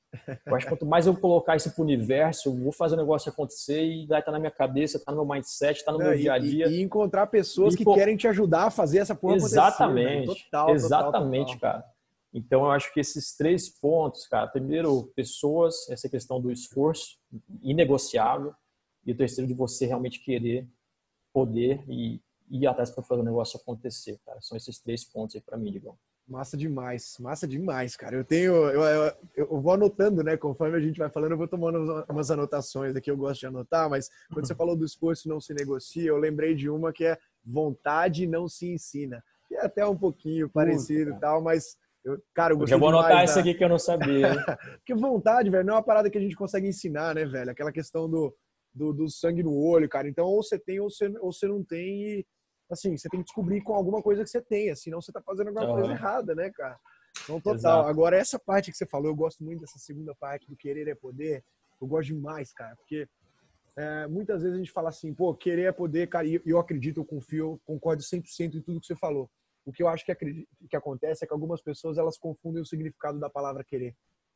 Eu 0.46 0.56
acho 0.56 0.66
que 0.66 0.72
quanto 0.72 0.86
mais 0.86 1.08
eu 1.08 1.16
colocar 1.16 1.56
isso 1.56 1.72
pro 1.72 1.84
universo, 1.84 2.50
eu 2.50 2.56
vou 2.56 2.72
fazer 2.72 2.94
o 2.94 2.98
negócio 2.98 3.32
acontecer 3.32 3.84
e 3.84 4.06
vai 4.06 4.20
estar 4.20 4.32
tá 4.32 4.32
na 4.32 4.40
minha 4.40 4.52
cabeça, 4.52 5.04
tá 5.04 5.12
no 5.12 5.26
meu 5.26 5.34
mindset, 5.34 5.84
tá 5.84 5.92
no 5.92 5.98
não, 5.98 6.08
meu 6.08 6.18
dia 6.18 6.34
a 6.34 6.38
dia. 6.38 6.68
E, 6.68 6.78
e 6.78 6.82
encontrar 6.82 7.26
pessoas 7.26 7.74
e, 7.74 7.78
que 7.78 7.84
pô, 7.84 7.96
querem 7.96 8.16
te 8.16 8.28
ajudar 8.28 8.66
a 8.66 8.72
fazer 8.72 9.00
essa 9.00 9.16
porra 9.16 9.36
Exatamente. 9.38 10.24
Acontecer, 10.26 10.44
total, 10.46 10.70
exatamente, 10.76 11.54
total, 11.54 11.60
total. 11.60 11.60
cara. 11.60 11.86
Então 12.32 12.66
eu 12.66 12.72
acho 12.72 12.94
que 12.94 13.00
esses 13.00 13.36
três 13.36 13.68
pontos, 13.68 14.28
cara, 14.28 14.48
primeiro, 14.48 15.12
pessoas, 15.16 15.90
essa 15.90 16.08
questão 16.08 16.40
do 16.40 16.52
esforço 16.52 17.18
inegociável, 17.64 18.54
e 19.06 19.12
o 19.12 19.18
terceiro 19.18 19.48
de 19.48 19.56
você 19.56 19.88
realmente 19.88 20.20
querer 20.20 20.68
poder 21.34 21.84
e 21.88 22.22
ir 22.50 22.68
atrás 22.68 22.90
para 22.90 23.04
fazer 23.04 23.22
o 23.22 23.26
negócio 23.26 23.60
acontecer, 23.60 24.20
cara. 24.26 24.40
São 24.42 24.58
esses 24.58 24.80
três 24.80 25.04
pontos 25.04 25.36
aí 25.36 25.42
para 25.42 25.58
mim, 25.58 25.72
Digão. 25.72 25.98
Massa 26.28 26.56
demais, 26.56 27.18
massa 27.20 27.48
demais, 27.48 27.96
cara. 27.96 28.16
Eu 28.16 28.24
tenho, 28.24 28.54
eu, 28.54 28.82
eu, 28.84 29.14
eu, 29.36 29.62
vou 29.62 29.74
anotando, 29.74 30.24
né? 30.24 30.38
Conforme 30.38 30.78
a 30.78 30.80
gente 30.80 31.00
vai 31.00 31.10
falando, 31.10 31.32
eu 31.32 31.38
vou 31.38 31.48
tomando 31.48 32.06
umas 32.08 32.30
anotações 32.30 32.96
aqui. 32.96 33.10
Eu 33.10 33.18
gosto 33.18 33.40
de 33.40 33.48
anotar, 33.48 33.90
mas 33.90 34.10
quando 34.32 34.46
você 34.46 34.54
falou 34.54 34.76
do 34.76 34.86
esforço 34.86 35.28
não 35.28 35.42
se 35.42 35.56
negocia, 35.56 36.10
eu 36.10 36.18
lembrei 36.18 36.54
de 36.54 36.70
uma 36.70 36.94
que 36.94 37.04
é 37.04 37.18
vontade 37.44 38.28
não 38.28 38.48
se 38.48 38.72
ensina. 38.72 39.24
Que 39.48 39.56
é 39.56 39.66
até 39.66 39.84
um 39.84 39.98
pouquinho 39.98 40.48
parecido 40.48 41.12
e 41.12 41.20
tal, 41.20 41.42
mas 41.42 41.76
eu, 42.06 42.22
cara, 42.34 42.54
eu, 42.54 42.60
eu 42.60 42.68
já 42.68 42.78
vou 42.78 42.90
anotar 42.90 43.24
isso 43.24 43.40
aqui 43.40 43.56
que 43.56 43.64
eu 43.64 43.70
não 43.70 43.80
sabia. 43.80 44.30
Porque 44.78 44.94
vontade, 44.94 45.50
velho, 45.50 45.66
não 45.66 45.74
é 45.74 45.78
uma 45.78 45.84
parada 45.84 46.12
que 46.12 46.18
a 46.18 46.22
gente 46.22 46.36
consegue 46.36 46.68
ensinar, 46.68 47.16
né, 47.16 47.26
velho? 47.26 47.50
Aquela 47.50 47.72
questão 47.72 48.08
do 48.08 48.36
do, 48.80 48.94
do, 48.94 49.10
sangue 49.10 49.44
no 49.44 49.54
olho, 49.54 49.90
cara. 49.90 50.08
Então, 50.08 50.26
ou 50.26 50.42
você 50.42 50.58
tem 50.58 50.80
ou 50.80 50.90
você, 50.90 51.08
ou 51.20 51.34
você 51.34 51.48
não 51.48 51.62
tem. 51.64 52.20
E, 52.20 52.26
assim, 52.72 52.96
você 52.96 53.10
tem 53.10 53.20
que 53.20 53.26
descobrir 53.26 53.62
com 53.62 53.74
alguma 53.74 54.02
coisa 54.02 54.24
que 54.24 54.30
você 54.30 54.42
tenha, 54.42 54.76
senão 54.76 55.02
você 55.02 55.12
tá 55.12 55.22
fazendo 55.22 55.48
alguma 55.48 55.68
uhum. 55.68 55.76
coisa 55.76 55.92
errada, 55.92 56.34
né, 56.34 56.50
cara? 56.52 56.80
Então, 57.24 57.42
total. 57.42 57.56
Exato. 57.56 57.90
Agora, 57.90 58.16
essa 58.16 58.40
parte 58.40 58.72
que 58.72 58.78
você 58.78 58.86
falou, 58.86 59.10
eu 59.10 59.16
gosto 59.16 59.44
muito 59.44 59.60
dessa 59.60 59.78
segunda 59.78 60.16
parte 60.16 60.48
do 60.48 60.56
querer 60.56 60.88
é 60.88 60.96
poder. 60.96 61.44
Eu 61.82 61.88
gosto 61.88 62.08
demais, 62.08 62.54
cara, 62.54 62.76
porque 62.76 63.08
é, 63.78 64.08
muitas 64.08 64.42
vezes 64.42 64.56
a 64.56 64.60
gente 64.60 64.72
fala 64.72 64.90
assim, 64.90 65.14
pô, 65.14 65.34
querer 65.34 65.64
é 65.64 65.72
poder, 65.72 66.08
cara, 66.08 66.28
e 66.28 66.42
eu 66.46 66.60
acredito, 66.60 67.00
eu 67.00 67.06
confio, 67.06 67.54
eu 67.54 67.62
concordo 67.66 68.04
100% 68.04 68.56
em 68.56 68.62
tudo 68.62 68.80
que 68.80 68.88
você 68.88 68.96
falou. 68.96 69.30
O 69.66 69.72
que 69.72 69.84
eu 69.84 69.88
acho 69.88 70.04
que, 70.04 70.12
acredito, 70.12 70.48
que 70.70 70.76
acontece 70.76 71.24
é 71.24 71.28
que 71.28 71.34
algumas 71.34 71.62
pessoas 71.62 71.98
elas 71.98 72.18
confundem 72.18 72.62
o 72.62 72.66
significado 72.66 73.20
da 73.20 73.30
palavra 73.30 73.64
querer. 73.64 73.96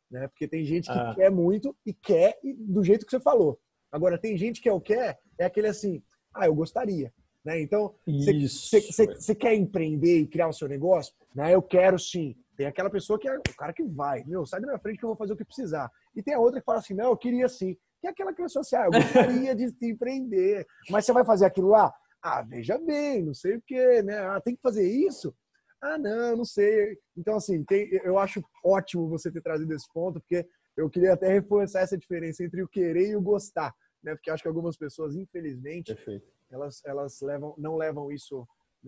Né? 0.10 0.27
Porque 0.27 0.47
tem 0.47 0.63
gente 0.63 0.86
que 0.86 0.97
ah. 0.97 1.13
quer 1.15 1.32
muito 1.32 1.75
e 1.86 1.93
quer 1.93 2.39
do 2.58 2.84
jeito 2.84 3.06
que 3.06 3.12
você 3.12 3.19
falou. 3.19 3.60
Agora, 3.93 4.17
tem 4.17 4.36
gente 4.36 4.60
que 4.60 4.67
é 4.67 4.73
o 4.73 4.82
quer, 4.82 5.19
é 5.38 5.45
aquele 5.45 5.67
assim, 5.67 6.01
ah, 6.34 6.47
eu 6.47 6.56
gostaria. 6.56 7.13
Né? 7.45 7.62
Então, 7.62 7.93
você 8.08 9.36
quer 9.36 9.53
empreender 9.53 10.21
e 10.21 10.27
criar 10.27 10.47
o 10.47 10.53
seu 10.53 10.67
negócio? 10.67 11.13
Né? 11.36 11.53
Eu 11.53 11.62
quero 11.62 11.99
sim. 11.99 12.36
Tem 12.58 12.65
aquela 12.65 12.89
pessoa 12.89 13.19
que 13.19 13.27
é 13.27 13.38
o 13.38 13.56
cara 13.56 13.71
que 13.71 13.84
vai, 13.84 14.23
meu, 14.25 14.47
sai 14.47 14.62
da 14.62 14.67
minha 14.67 14.79
frente 14.79 14.97
que 14.97 15.06
eu 15.06 15.10
vou 15.10 15.17
fazer 15.17 15.34
o 15.34 15.38
que 15.38 15.45
precisar. 15.45 15.91
E 16.15 16.23
tem 16.23 16.34
a 16.34 16.39
outra 16.39 16.60
que 16.60 16.65
fala 16.65 16.79
assim, 16.79 16.95
não, 16.95 17.10
eu 17.10 17.17
queria 17.17 17.47
sim. 17.47 17.77
Que 18.01 18.08
é 18.08 18.10
aquela 18.10 18.34
pessoa 18.34 18.62
assim, 18.62 18.75
ah, 18.75 18.86
eu 18.86 18.91
gostaria 18.91 19.56
de 19.56 19.71
empreender. 19.84 20.65
Mas 20.89 21.06
você 21.06 21.13
vai 21.13 21.23
fazer 21.23 21.45
aquilo 21.45 21.69
lá? 21.69 21.93
Ah, 22.21 22.41
veja 22.41 22.79
bem, 22.79 23.23
não 23.23 23.34
sei 23.36 23.58
o 23.58 23.63
quê, 23.65 24.01
né? 24.01 24.17
Ah, 24.17 24.41
tem 24.41 24.56
que 24.56 24.62
fazer 24.62 24.88
isso? 24.89 25.36
Ah, 25.82 25.99
não, 25.99 26.38
não 26.38 26.45
sei. 26.45 26.97
Então, 27.15 27.36
assim, 27.36 27.63
tem, 27.63 27.89
eu 28.03 28.17
acho 28.17 28.43
ótimo 28.63 29.08
você 29.08 29.32
ter 29.32 29.41
trazido 29.41 29.73
esse 29.73 29.91
ponto, 29.93 30.19
porque 30.19 30.47
eu 30.75 30.89
queria 30.89 31.13
até 31.13 31.27
reforçar 31.27 31.82
essa 31.82 31.97
diferença 31.97 32.43
entre 32.43 32.63
o 32.63 32.67
querer 32.67 33.10
e 33.10 33.15
o 33.15 33.21
gostar 33.21 33.73
né? 34.03 34.15
Porque 34.15 34.29
acho 34.29 34.43
que 34.43 34.47
algumas 34.47 34.75
pessoas, 34.77 35.15
infelizmente, 35.15 35.93
Perfeito. 35.95 36.27
elas 36.49 36.83
elas 36.85 37.21
levam 37.21 37.55
não 37.57 37.75
levam 37.77 38.11
isso 38.11 38.47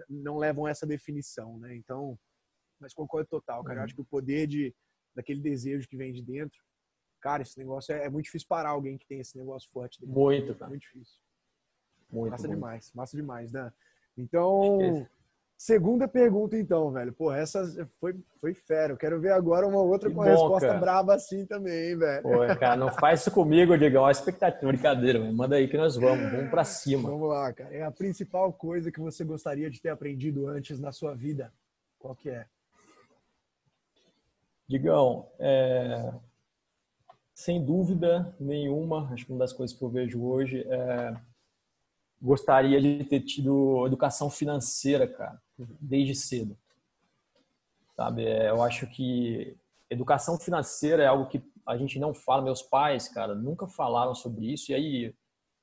não 0.10 0.38
levam 0.38 0.68
essa 0.68 0.86
definição, 0.86 1.58
né? 1.58 1.76
Então, 1.76 2.20
mas 2.80 2.94
concordo 2.94 3.30
total, 3.30 3.64
cara. 3.64 3.76
Uhum. 3.76 3.82
Eu 3.82 3.86
acho 3.86 3.96
que 3.96 4.02
o 4.02 4.06
poder 4.06 4.46
de 4.48 4.76
daquele 5.16 5.40
desejo 5.40 5.88
que 5.88 5.96
vem 5.96 6.12
de 6.12 6.22
dentro, 6.22 6.60
cara, 7.22 7.42
esse 7.42 7.58
negócio 7.58 7.94
é, 7.94 8.06
é 8.06 8.10
muito 8.10 8.26
difícil 8.26 8.48
parar 8.50 8.70
alguém 8.70 8.98
que 8.98 9.08
tem 9.08 9.22
esse 9.22 9.38
negócio 9.38 9.70
forte. 9.72 10.02
Dentro. 10.02 10.14
Muito, 10.14 10.54
cara. 10.56 10.70
Muito 10.70 10.82
difícil. 10.82 11.20
Muito, 12.12 12.32
massa 12.32 12.48
muito. 12.48 12.58
demais, 12.58 12.94
massa 12.94 13.18
demais, 13.18 13.52
né? 13.54 13.74
Então, 14.18 15.08
Segunda 15.58 16.08
pergunta, 16.08 16.58
então, 16.58 16.92
velho. 16.92 17.14
Pô, 17.14 17.32
essa 17.32 17.88
foi, 18.00 18.14
foi 18.42 18.54
fera. 18.54 18.94
Eu 18.94 18.98
quero 18.98 19.20
ver 19.22 19.32
agora 19.32 19.66
uma 19.66 19.82
outra 19.82 20.10
que 20.10 20.16
com 20.16 20.22
a 20.22 20.26
resposta 20.26 20.74
braba 20.74 21.16
assim 21.16 21.46
também, 21.46 21.98
velho. 21.98 22.24
Pô, 22.24 22.56
cara, 22.60 22.76
não 22.76 22.92
faz 22.92 23.22
isso 23.22 23.32
comigo, 23.32 23.78
Diego. 23.78 23.98
Olha 23.98 24.10
a 24.10 24.12
expectativa. 24.12 24.68
Brincadeira, 24.68 25.20
velho. 25.20 25.34
Manda 25.34 25.56
aí 25.56 25.68
que 25.68 25.78
nós 25.78 25.96
vamos. 25.96 26.30
Vamos 26.30 26.50
pra 26.50 26.66
cima. 26.66 27.10
Vamos 27.10 27.30
lá, 27.30 27.54
cara. 27.54 27.74
É 27.74 27.84
a 27.84 27.92
principal 27.92 28.52
coisa 28.52 28.92
que 28.92 29.00
você 29.00 29.24
gostaria 29.24 29.70
de 29.70 29.82
ter 29.82 29.90
aprendido 29.90 30.48
antes 30.48 30.80
na 30.80 30.92
sua 30.92 31.16
vida. 31.16 31.52
Qual 31.98 32.14
que 32.14 32.30
é? 32.30 32.46
Digão, 34.68 35.28
é... 35.40 36.12
sem 37.34 37.64
dúvida 37.64 38.36
nenhuma, 38.40 39.10
acho 39.14 39.26
que 39.26 39.32
uma 39.32 39.40
das 39.40 39.54
coisas 39.54 39.78
que 39.78 39.84
eu 39.84 39.90
vejo 39.90 40.24
hoje 40.24 40.66
é 40.68 41.14
gostaria 42.22 42.82
de 42.82 43.04
ter 43.04 43.22
tido 43.22 43.86
educação 43.86 44.30
financeira, 44.30 45.08
cara, 45.08 45.42
desde 45.58 46.16
cedo. 46.16 46.58
Sabe, 47.96 48.26
é, 48.26 48.50
eu 48.50 48.62
acho 48.62 48.88
que 48.88 49.56
educação 49.90 50.38
financeira 50.38 51.04
é 51.04 51.08
algo 51.08 51.28
que 51.28 51.42
a 51.66 51.78
gente 51.78 51.98
não 51.98 52.14
fala. 52.14 52.42
Meus 52.42 52.62
pais, 52.62 53.08
cara, 53.08 53.34
nunca 53.34 53.68
falaram 53.68 54.14
sobre 54.14 54.52
isso. 54.52 54.72
E 54.72 54.76
aí, 54.76 55.16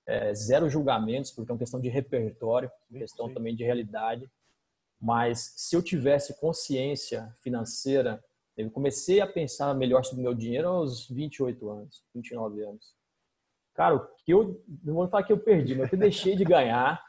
é, 0.07 0.35
zero 0.35 0.69
julgamentos, 0.69 1.31
porque 1.31 1.51
é 1.51 1.55
uma 1.55 1.59
questão 1.59 1.81
de 1.81 1.89
repertório, 1.89 2.71
questão 2.91 3.29
Sim. 3.29 3.35
também 3.35 3.55
de 3.55 3.65
realidade. 3.65 4.31
Mas 5.01 5.53
se 5.57 5.77
eu 5.77 5.83
tivesse 5.83 6.39
consciência 6.41 7.35
financeira, 7.43 8.23
eu 8.57 8.71
comecei 8.71 9.21
a 9.21 9.27
pensar 9.27 9.75
melhor 9.75 10.05
sobre 10.05 10.21
o 10.21 10.25
meu 10.25 10.35
dinheiro 10.35 10.69
aos 10.69 11.09
28 11.09 11.69
anos, 11.71 12.05
29 12.15 12.63
anos. 12.63 12.95
Cara, 13.75 13.97
o 13.97 14.07
que 14.25 14.33
eu 14.33 14.63
não 14.85 14.95
vou 14.95 15.09
falar 15.09 15.23
que 15.23 15.33
eu 15.33 15.39
perdi, 15.39 15.75
mas 15.75 15.89
que 15.89 15.95
eu 15.95 16.01
deixei 16.01 16.37
de 16.37 16.45
ganhar 16.45 17.03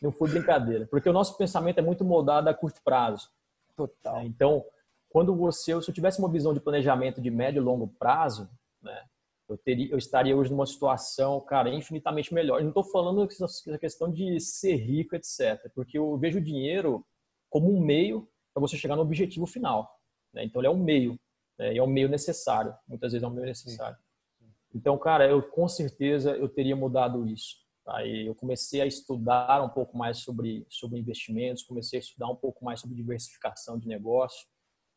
não 0.00 0.10
foi 0.10 0.28
brincadeira, 0.30 0.86
porque 0.86 1.08
o 1.08 1.12
nosso 1.12 1.36
pensamento 1.36 1.78
é 1.78 1.82
muito 1.82 2.04
moldado 2.04 2.48
a 2.48 2.54
curto 2.54 2.80
prazo. 2.82 3.30
Total. 3.76 4.18
É, 4.18 4.24
então, 4.24 4.64
quando 5.08 5.34
você, 5.34 5.80
se 5.80 5.88
eu 5.88 5.94
tivesse 5.94 6.18
uma 6.18 6.30
visão 6.30 6.52
de 6.52 6.60
planejamento 6.60 7.20
de 7.20 7.30
médio 7.30 7.60
e 7.60 7.64
longo 7.64 7.86
prazo, 7.86 8.50
né, 8.82 9.04
eu 9.48 9.56
teria, 9.56 9.90
eu 9.90 9.98
estaria 9.98 10.36
hoje 10.36 10.50
numa 10.50 10.66
situação, 10.66 11.40
cara, 11.40 11.68
infinitamente 11.68 12.32
melhor. 12.32 12.58
Eu 12.58 12.62
não 12.62 12.70
estou 12.70 12.84
falando 12.84 13.22
essa 13.24 13.78
questão 13.78 14.10
de 14.10 14.40
ser 14.40 14.76
rico, 14.76 15.14
etc, 15.14 15.70
porque 15.74 15.98
eu 15.98 16.16
vejo 16.16 16.38
o 16.38 16.42
dinheiro 16.42 17.04
como 17.48 17.72
um 17.72 17.80
meio 17.80 18.28
para 18.52 18.60
você 18.60 18.76
chegar 18.76 18.96
no 18.96 19.02
objetivo 19.02 19.46
final. 19.46 20.00
Né? 20.32 20.44
Então, 20.44 20.60
ele 20.60 20.68
é 20.68 20.70
um 20.70 20.82
meio, 20.82 21.18
né? 21.58 21.74
e 21.74 21.78
é 21.78 21.82
um 21.82 21.86
meio 21.86 22.08
necessário. 22.08 22.74
Muitas 22.88 23.12
vezes 23.12 23.22
é 23.22 23.28
um 23.28 23.32
meio 23.32 23.46
necessário. 23.46 23.96
Sim. 23.96 24.02
Então, 24.74 24.98
cara, 24.98 25.28
eu 25.28 25.42
com 25.42 25.68
certeza 25.68 26.36
eu 26.36 26.48
teria 26.48 26.74
mudado 26.74 27.26
isso. 27.26 27.62
Aí 27.86 28.26
eu 28.26 28.34
comecei 28.34 28.80
a 28.80 28.86
estudar 28.86 29.62
um 29.62 29.68
pouco 29.68 29.96
mais 29.96 30.18
sobre, 30.18 30.64
sobre 30.68 30.98
investimentos, 30.98 31.64
comecei 31.64 31.98
a 31.98 32.02
estudar 32.02 32.28
um 32.28 32.36
pouco 32.36 32.64
mais 32.64 32.80
sobre 32.80 32.96
diversificação 32.96 33.78
de 33.78 33.88
negócio, 33.88 34.46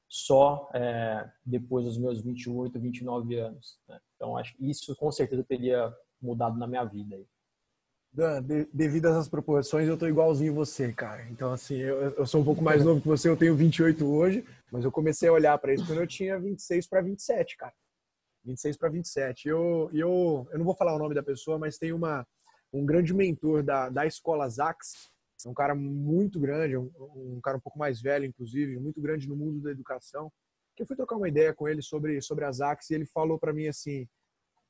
só 0.08 0.70
é, 0.74 1.30
depois 1.44 1.86
dos 1.86 1.98
meus 1.98 2.22
28, 2.22 2.80
29 2.80 3.36
anos. 3.40 3.80
Né? 3.88 4.00
Então, 4.16 4.38
acho 4.38 4.56
isso 4.60 4.96
com 4.96 5.12
certeza 5.12 5.44
teria 5.44 5.92
mudado 6.22 6.58
na 6.58 6.68
minha 6.68 6.86
vida. 6.86 7.16
Aí. 7.16 7.26
Dan, 8.14 8.42
devido 8.72 9.08
a 9.08 9.10
essas 9.10 9.28
proporções, 9.28 9.90
eu 9.90 9.98
tô 9.98 10.08
igualzinho 10.08 10.54
você, 10.54 10.94
cara. 10.94 11.28
Então, 11.30 11.52
assim, 11.52 11.76
eu, 11.76 12.12
eu 12.12 12.26
sou 12.26 12.40
um 12.40 12.46
pouco 12.46 12.62
mais 12.62 12.86
novo 12.86 13.02
que 13.02 13.08
você, 13.08 13.28
eu 13.28 13.36
tenho 13.36 13.56
28 13.56 14.06
hoje, 14.06 14.46
mas 14.72 14.86
eu 14.86 14.92
comecei 14.92 15.28
a 15.28 15.34
olhar 15.34 15.58
para 15.58 15.74
isso 15.74 15.86
quando 15.86 16.00
eu 16.00 16.08
tinha 16.08 16.40
26 16.40 16.88
para 16.88 17.02
27, 17.02 17.58
cara. 17.58 17.74
26 18.46 18.78
para 18.78 18.90
27. 18.90 19.48
Eu, 19.48 19.90
eu, 19.94 20.48
eu 20.52 20.58
não 20.58 20.66
vou 20.66 20.76
falar 20.76 20.96
o 20.96 21.00
nome 21.00 21.16
da 21.16 21.24
pessoa, 21.24 21.58
mas 21.58 21.78
tem 21.78 21.92
uma, 21.92 22.26
um 22.72 22.86
grande 22.86 23.14
mentor 23.14 23.64
da, 23.64 23.90
da 23.90 24.06
escola 24.06 24.48
Zax, 24.50 25.10
um 25.46 25.54
cara 25.54 25.76
muito 25.76 26.40
grande, 26.40 26.78
um, 26.78 26.92
um, 26.98 27.40
cara 27.42 27.58
um 27.58 27.60
pouco 27.60 27.78
mais 27.78 28.02
velho, 28.02 28.26
inclusive, 28.26 28.80
muito 28.80 29.02
grande 29.02 29.28
no 29.28 29.36
mundo 29.36 29.62
da 29.62 29.72
educação, 29.72 30.32
que 30.76 30.84
eu 30.84 30.88
fui 30.88 30.96
trocar 30.96 31.16
uma 31.16 31.30
ideia 31.30 31.54
com 31.54 31.68
ele 31.68 31.82
sobre, 31.82 32.22
sobre 32.22 32.46
a 32.46 32.52
Zax 32.52 32.90
e 32.90 32.96
ele 32.96 33.06
falou 33.06 33.38
para 33.38 33.54
mim 33.54 33.68
assim, 33.68 34.08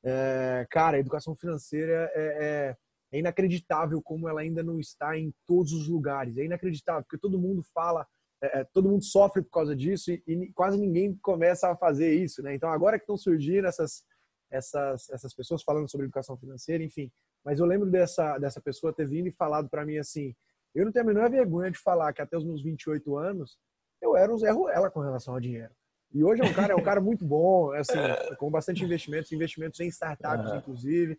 é, 0.03 0.67
cara, 0.69 0.97
a 0.97 0.99
educação 0.99 1.35
financeira 1.35 2.11
é, 2.13 2.21
é, 2.23 2.77
é 3.11 3.19
inacreditável 3.19 4.01
como 4.01 4.29
ela 4.29 4.41
ainda 4.41 4.61
não 4.61 4.79
está 4.79 5.17
em 5.17 5.33
todos 5.47 5.71
os 5.73 5.87
lugares. 5.87 6.37
É 6.37 6.45
inacreditável, 6.45 7.03
porque 7.03 7.17
todo 7.17 7.39
mundo 7.39 7.63
fala 7.73 8.05
é, 8.45 8.59
é, 8.59 8.63
todo 8.63 8.89
mundo 8.89 9.03
sofre 9.03 9.41
por 9.41 9.51
causa 9.51 9.75
disso 9.75 10.11
e, 10.11 10.23
e, 10.27 10.51
quase 10.53 10.77
ninguém 10.77 11.15
começa 11.17 11.69
a 11.69 11.75
fazer 11.75 12.13
isso, 12.13 12.41
né? 12.41 12.53
Então 12.53 12.69
agora 12.69 12.97
que 12.97 13.03
estão 13.03 13.17
surgindo 13.17 13.67
essas 13.67 14.03
essas 14.51 15.09
essas 15.09 15.33
pessoas 15.33 15.63
falando 15.63 15.89
sobre 15.89 16.05
educação 16.05 16.37
financeira, 16.37 16.83
enfim. 16.83 17.11
Mas 17.43 17.59
eu 17.59 17.65
lembro 17.65 17.89
dessa 17.89 18.37
dessa 18.37 18.61
pessoa 18.61 18.93
ter 18.93 19.07
vindo 19.07 19.27
e 19.27 19.31
falado 19.31 19.69
para 19.69 19.85
mim 19.85 19.97
assim: 19.97 20.35
eu 20.73 20.85
não 20.85 20.91
tenho 20.91 21.05
a 21.05 21.07
menor 21.07 21.29
vergonha 21.29 21.71
de 21.71 21.79
falar 21.79 22.13
que 22.13 22.21
até 22.21 22.37
os 22.37 22.45
meus 22.45 22.61
28 22.61 23.17
anos 23.17 23.57
eu 24.01 24.15
era 24.15 24.33
um 24.33 24.37
Zé 24.37 24.51
Ruela 24.51 24.91
com 24.91 24.99
relação 24.99 25.33
ao 25.33 25.39
dinheiro. 25.39 25.73
E 26.13 26.23
hoje 26.23 26.41
é 26.41 26.45
um 26.45 26.53
cara 26.53 26.73
é 26.73 26.75
um 26.75 26.83
cara 26.83 27.01
muito 27.01 27.25
bom, 27.25 27.71
assim, 27.71 27.93
com 28.37 28.49
bastante 28.49 28.83
investimentos, 28.83 29.31
investimentos 29.31 29.79
em 29.79 29.87
startups, 29.87 30.53
inclusive. 30.53 31.17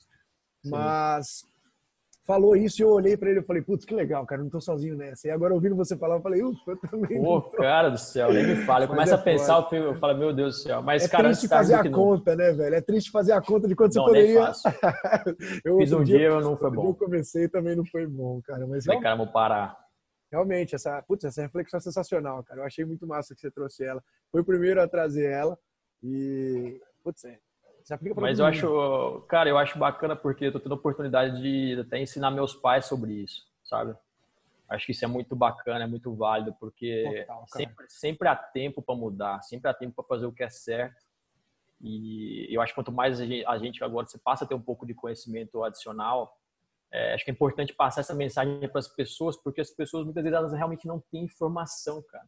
Mas 0.64 1.44
falou 2.26 2.56
isso 2.56 2.82
e 2.82 2.84
eu 2.84 2.90
olhei 2.90 3.16
para 3.16 3.30
ele 3.30 3.40
e 3.40 3.42
falei, 3.42 3.62
putz, 3.62 3.84
que 3.84 3.94
legal, 3.94 4.26
cara, 4.26 4.42
não 4.42 4.50
tô 4.50 4.60
sozinho 4.60 4.96
nessa. 4.96 5.28
E 5.28 5.30
agora 5.30 5.54
ouvindo 5.54 5.76
você 5.76 5.96
falar, 5.96 6.16
eu 6.16 6.20
falei, 6.20 6.42
eu 6.42 6.52
também. 6.90 7.22
Pô, 7.22 7.40
cara 7.42 7.88
do 7.88 7.98
céu, 7.98 8.32
nem 8.32 8.46
me 8.46 8.56
fala. 8.56 8.84
Eu 8.86 8.88
começo 8.88 9.12
é 9.12 9.14
a 9.14 9.18
pensar, 9.18 9.68
eu 9.72 9.94
falo, 9.96 10.18
meu 10.18 10.32
Deus 10.32 10.56
do 10.56 10.62
céu. 10.62 10.82
Mas, 10.82 11.04
é 11.04 11.08
cara, 11.08 11.24
triste 11.24 11.48
fazer 11.48 11.74
a 11.74 11.90
conta, 11.90 12.36
né, 12.36 12.52
velho? 12.52 12.74
É 12.74 12.80
triste 12.80 13.10
fazer 13.10 13.32
a 13.32 13.40
conta 13.40 13.66
de 13.66 13.74
quanto 13.74 13.94
não, 13.94 14.04
você 14.04 14.10
poderia. 14.10 14.52
eu, 15.64 15.78
Fiz 15.78 15.92
um 15.92 16.02
dia, 16.02 16.18
dia 16.18 16.40
não 16.40 16.56
foi 16.56 16.70
bom. 16.70 16.88
Eu 16.88 16.94
comecei 16.94 17.48
também 17.48 17.76
não 17.76 17.84
foi 17.84 18.06
bom, 18.06 18.40
cara. 18.42 18.66
Mas 18.66 18.84
falei, 18.84 19.00
cara, 19.00 19.16
vou 19.16 19.26
parar. 19.26 19.76
Realmente, 20.30 20.74
essa, 20.74 21.02
putz, 21.02 21.24
essa 21.24 21.42
reflexão 21.42 21.78
é 21.78 21.80
sensacional, 21.80 22.42
cara. 22.44 22.60
Eu 22.60 22.64
achei 22.64 22.84
muito 22.84 23.06
massa 23.06 23.34
que 23.34 23.40
você 23.40 23.50
trouxe 23.50 23.84
ela. 23.84 24.02
Foi 24.30 24.40
o 24.40 24.44
primeiro 24.44 24.80
a 24.80 24.88
trazer 24.88 25.30
ela. 25.30 25.58
E, 26.02 26.80
putz, 27.02 27.24
é, 27.24 27.38
mas 28.20 28.38
eu 28.38 28.44
mundo. 28.44 28.54
acho, 28.54 29.24
cara, 29.28 29.48
eu 29.48 29.56
acho 29.56 29.78
bacana 29.78 30.16
porque 30.16 30.46
eu 30.46 30.52
tô 30.52 30.58
tendo 30.58 30.72
a 30.72 30.76
oportunidade 30.76 31.40
de 31.40 31.80
até 31.80 32.00
ensinar 32.00 32.30
meus 32.30 32.54
pais 32.54 32.86
sobre 32.86 33.12
isso, 33.12 33.46
sabe? 33.62 33.96
Acho 34.68 34.86
que 34.86 34.92
isso 34.92 35.04
é 35.04 35.08
muito 35.08 35.36
bacana, 35.36 35.84
é 35.84 35.86
muito 35.86 36.12
válido, 36.14 36.52
porque 36.58 37.24
Total, 37.26 37.44
sempre, 37.46 37.86
sempre 37.88 38.28
há 38.28 38.34
tempo 38.34 38.82
para 38.82 38.96
mudar, 38.96 39.40
sempre 39.42 39.70
há 39.70 39.74
tempo 39.74 39.94
para 39.94 40.04
fazer 40.04 40.26
o 40.26 40.32
que 40.32 40.42
é 40.42 40.50
certo. 40.50 41.06
E 41.80 42.48
eu 42.50 42.60
acho 42.60 42.72
que 42.72 42.74
quanto 42.74 42.90
mais 42.90 43.20
a 43.20 43.26
gente, 43.26 43.46
a 43.46 43.58
gente 43.58 43.84
agora 43.84 44.06
você 44.06 44.18
passa 44.18 44.44
a 44.44 44.48
ter 44.48 44.54
um 44.54 44.60
pouco 44.60 44.84
de 44.84 44.92
conhecimento 44.92 45.62
adicional, 45.62 46.36
é, 46.90 47.14
acho 47.14 47.24
que 47.24 47.30
é 47.30 47.34
importante 47.34 47.72
passar 47.72 48.00
essa 48.00 48.14
mensagem 48.14 48.58
para 48.68 48.78
as 48.78 48.88
pessoas, 48.88 49.36
porque 49.36 49.60
as 49.60 49.70
pessoas 49.70 50.04
muitas 50.04 50.24
vezes 50.24 50.36
elas 50.36 50.52
realmente 50.52 50.88
não 50.88 50.98
têm 50.98 51.24
informação, 51.24 52.02
cara. 52.10 52.26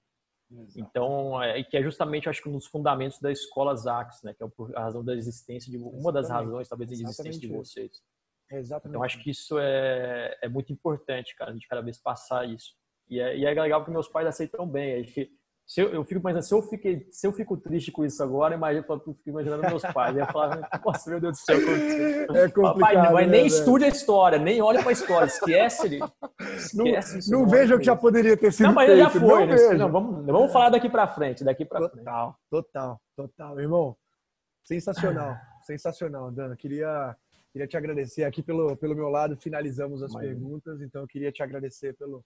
Exato. 0.50 0.80
Então, 0.80 1.42
é, 1.42 1.62
que 1.62 1.76
é 1.76 1.82
justamente, 1.82 2.28
acho 2.28 2.42
que 2.42 2.48
um 2.48 2.52
dos 2.52 2.66
fundamentos 2.66 3.20
da 3.20 3.30
escola 3.30 3.74
Zax, 3.76 4.22
né? 4.22 4.34
Que 4.34 4.42
é 4.42 4.46
a 4.74 4.84
razão 4.84 5.04
da 5.04 5.14
existência 5.14 5.70
de 5.70 5.76
uma 5.76 6.11
das 6.11 6.30
razões, 6.30 6.68
talvez, 6.68 6.90
da 6.90 6.94
existência 6.94 7.40
de 7.40 7.48
vocês. 7.48 8.02
Exatamente. 8.50 8.94
Então, 8.94 9.02
acho 9.02 9.22
que 9.22 9.30
isso 9.30 9.58
é, 9.58 10.38
é 10.42 10.48
muito 10.48 10.72
importante, 10.72 11.37
cara, 11.37 11.50
a 11.50 11.54
gente 11.54 11.68
cada 11.68 11.82
vez 11.82 11.98
passar 11.98 12.48
isso. 12.48 12.74
E 13.08 13.20
é, 13.20 13.37
e 13.37 13.44
é 13.44 13.61
legal 13.61 13.84
que 13.84 13.90
meus 13.90 14.08
pais 14.08 14.26
aceitam 14.26 14.66
bem. 14.66 14.94
A 14.94 15.02
gente, 15.02 15.30
se 15.68 15.83
eu, 15.83 15.90
eu 15.90 16.02
fico 16.02 16.22
pensando, 16.22 16.42
se 16.42 16.54
eu, 16.54 16.62
fiquei, 16.62 17.07
se 17.11 17.26
eu 17.26 17.33
fico 17.33 17.54
triste 17.54 17.92
com 17.92 18.02
isso 18.02 18.22
agora, 18.22 18.54
imagina, 18.54 18.87
eu 18.88 18.98
fico 19.00 19.18
imaginando 19.26 19.68
meus 19.68 19.83
pais. 19.83 20.16
Eu 20.16 20.22
ia 20.22 20.33
falar, 20.33 20.66
nossa, 20.83 21.11
meu 21.11 21.20
Deus 21.20 21.38
do 21.38 21.44
céu, 21.44 21.59
é 21.59 22.48
complicado. 22.48 22.78
Papai, 22.78 22.94
não, 22.94 23.14
né, 23.14 23.26
nem 23.26 23.46
estude 23.46 23.85
a 23.85 23.88
história, 23.88 24.38
nem 24.38 24.62
olhe 24.62 24.78
para 24.78 24.88
a 24.88 24.92
história, 24.92 25.26
esquece, 25.26 26.00
esquece 26.40 27.31
Não, 27.31 27.40
não 27.40 27.46
veja 27.46 27.74
o 27.74 27.78
que 27.78 27.85
já 27.85 27.94
poderia 27.94 28.35
ter 28.35 28.50
sido. 28.50 28.68
Não, 28.68 28.72
mas 28.72 28.87
feito, 28.87 28.98
já 28.98 29.11
foi. 29.11 29.46
Né? 29.46 29.74
Não, 29.74 29.92
vamos, 29.92 30.24
vamos 30.24 30.50
falar 30.50 30.70
daqui 30.70 30.88
para 30.88 31.07
frente, 31.07 31.44
daqui 31.44 31.66
para 31.66 31.81
frente. 31.81 31.98
Total, 31.98 32.38
total, 32.50 33.00
total. 33.14 33.61
Irmão, 33.61 33.94
sensacional, 34.64 35.37
sensacional, 35.66 36.31
Dana. 36.31 36.57
Queria, 36.57 37.14
queria 37.52 37.68
te 37.68 37.76
agradecer 37.76 38.24
aqui 38.24 38.42
pelo, 38.42 38.74
pelo 38.74 38.94
meu 38.94 39.11
lado, 39.11 39.37
finalizamos 39.37 40.02
as 40.02 40.14
perguntas, 40.14 40.81
então 40.81 41.02
eu 41.02 41.07
queria 41.07 41.31
te 41.31 41.42
agradecer 41.42 41.94
pelo 41.94 42.24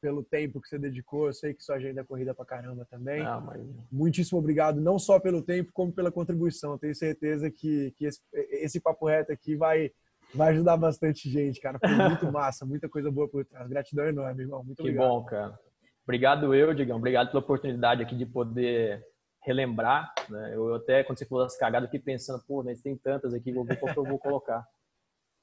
pelo 0.00 0.22
tempo 0.22 0.60
que 0.60 0.68
você 0.68 0.78
dedicou. 0.78 1.26
Eu 1.26 1.32
sei 1.32 1.54
que 1.54 1.62
sua 1.62 1.76
agenda 1.76 2.00
é 2.00 2.04
corrida 2.04 2.34
pra 2.34 2.44
caramba 2.44 2.86
também. 2.90 3.22
Ah, 3.22 3.40
mas... 3.40 3.62
Muitíssimo 3.90 4.38
obrigado, 4.38 4.80
não 4.80 4.98
só 4.98 5.20
pelo 5.20 5.42
tempo, 5.42 5.70
como 5.72 5.92
pela 5.92 6.10
contribuição. 6.10 6.78
tenho 6.78 6.94
certeza 6.94 7.50
que, 7.50 7.92
que 7.92 8.06
esse, 8.06 8.20
esse 8.32 8.80
papo 8.80 9.06
reto 9.06 9.32
aqui 9.32 9.56
vai, 9.56 9.90
vai 10.34 10.50
ajudar 10.52 10.76
bastante 10.76 11.28
gente, 11.28 11.60
cara. 11.60 11.78
Foi 11.78 11.90
muito 11.90 12.30
massa, 12.32 12.64
muita 12.64 12.88
coisa 12.88 13.10
boa 13.10 13.28
por 13.28 13.44
trás. 13.44 13.68
Gratidão 13.68 14.06
enorme, 14.06 14.42
irmão. 14.42 14.64
Muito 14.64 14.76
que 14.76 14.82
obrigado. 14.82 15.08
bom, 15.08 15.24
cara. 15.24 15.58
Obrigado 16.04 16.54
eu, 16.54 16.74
Digão. 16.74 16.96
Obrigado 16.96 17.28
pela 17.28 17.42
oportunidade 17.42 18.02
aqui 18.02 18.16
de 18.16 18.26
poder 18.26 19.04
relembrar. 19.42 20.12
Né? 20.28 20.52
Eu 20.54 20.74
até, 20.74 21.04
quando 21.04 21.18
você 21.18 21.26
falou 21.26 21.44
das 21.44 21.56
cagadas, 21.56 21.88
fiquei 21.88 22.00
pensando, 22.00 22.42
pô, 22.46 22.62
né, 22.62 22.74
tem 22.82 22.96
tantas 22.96 23.34
aqui, 23.34 23.52
vou 23.52 23.64
ver 23.64 23.78
qual 23.78 23.92
que 23.92 23.98
eu 23.98 24.04
vou 24.04 24.18
colocar. 24.18 24.66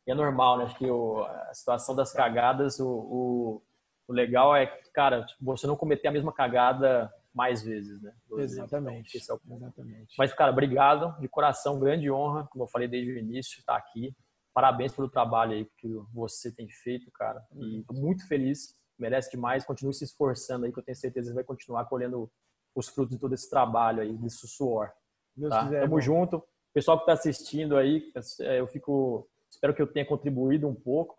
E 0.06 0.12
é 0.12 0.16
normal, 0.16 0.58
né? 0.58 0.64
Acho 0.66 0.78
que 0.78 0.90
o, 0.90 1.22
a 1.22 1.54
situação 1.54 1.96
das 1.96 2.14
cagadas, 2.14 2.80
o, 2.80 2.88
o 2.88 3.62
o 4.08 4.14
legal 4.14 4.56
é, 4.56 4.66
cara, 4.94 5.26
tipo, 5.26 5.44
você 5.44 5.68
não 5.68 5.76
cometer 5.76 6.08
a 6.08 6.12
mesma 6.12 6.34
cagada 6.34 7.12
mais 7.34 7.62
vezes, 7.62 8.02
né? 8.02 8.14
Exatamente. 8.38 9.18
Então, 9.18 9.40
é. 9.50 9.56
Exatamente. 9.56 10.16
Mas, 10.18 10.34
cara, 10.34 10.52
obrigado, 10.52 11.20
de 11.20 11.28
coração, 11.28 11.80
grande 11.80 12.10
honra, 12.10 12.48
como 12.50 12.64
eu 12.64 12.68
falei 12.68 12.88
desde 12.88 13.12
o 13.12 13.18
início, 13.18 13.60
estar 13.60 13.74
tá 13.74 13.80
aqui. 13.80 14.16
Parabéns 14.54 14.92
pelo 14.92 15.08
trabalho 15.08 15.54
aí 15.54 15.70
que 15.78 15.88
você 16.12 16.52
tem 16.52 16.68
feito, 16.68 17.12
cara. 17.12 17.46
E 17.56 17.84
tô 17.84 17.94
muito 17.94 18.28
feliz, 18.28 18.76
merece 18.98 19.30
demais. 19.30 19.64
Continue 19.64 19.94
se 19.94 20.04
esforçando 20.04 20.66
aí, 20.66 20.74
que 20.74 20.80
eu 20.80 20.84
tenho 20.84 20.96
certeza 20.96 21.30
que 21.30 21.36
vai 21.36 21.44
continuar 21.44 21.86
colhendo 21.86 22.32
os 22.74 22.88
frutos 22.88 23.14
de 23.14 23.20
todo 23.20 23.34
esse 23.34 23.50
trabalho 23.50 24.02
aí, 24.02 24.18
desse 24.18 24.48
suor. 24.48 24.92
Deus 25.36 25.52
tá? 25.52 25.64
quiser, 25.64 25.82
Tamo 25.82 26.00
irmão. 26.00 26.02
junto. 26.02 26.44
Pessoal 26.74 26.98
que 26.98 27.04
está 27.04 27.14
assistindo 27.14 27.78
aí, 27.78 28.12
é, 28.42 28.60
eu 28.60 28.68
fico. 28.68 29.30
Espero 29.50 29.74
que 29.74 29.82
eu 29.82 29.88
tenha 29.88 30.06
contribuído 30.06 30.68
um 30.68 30.76
pouco. 30.76 31.17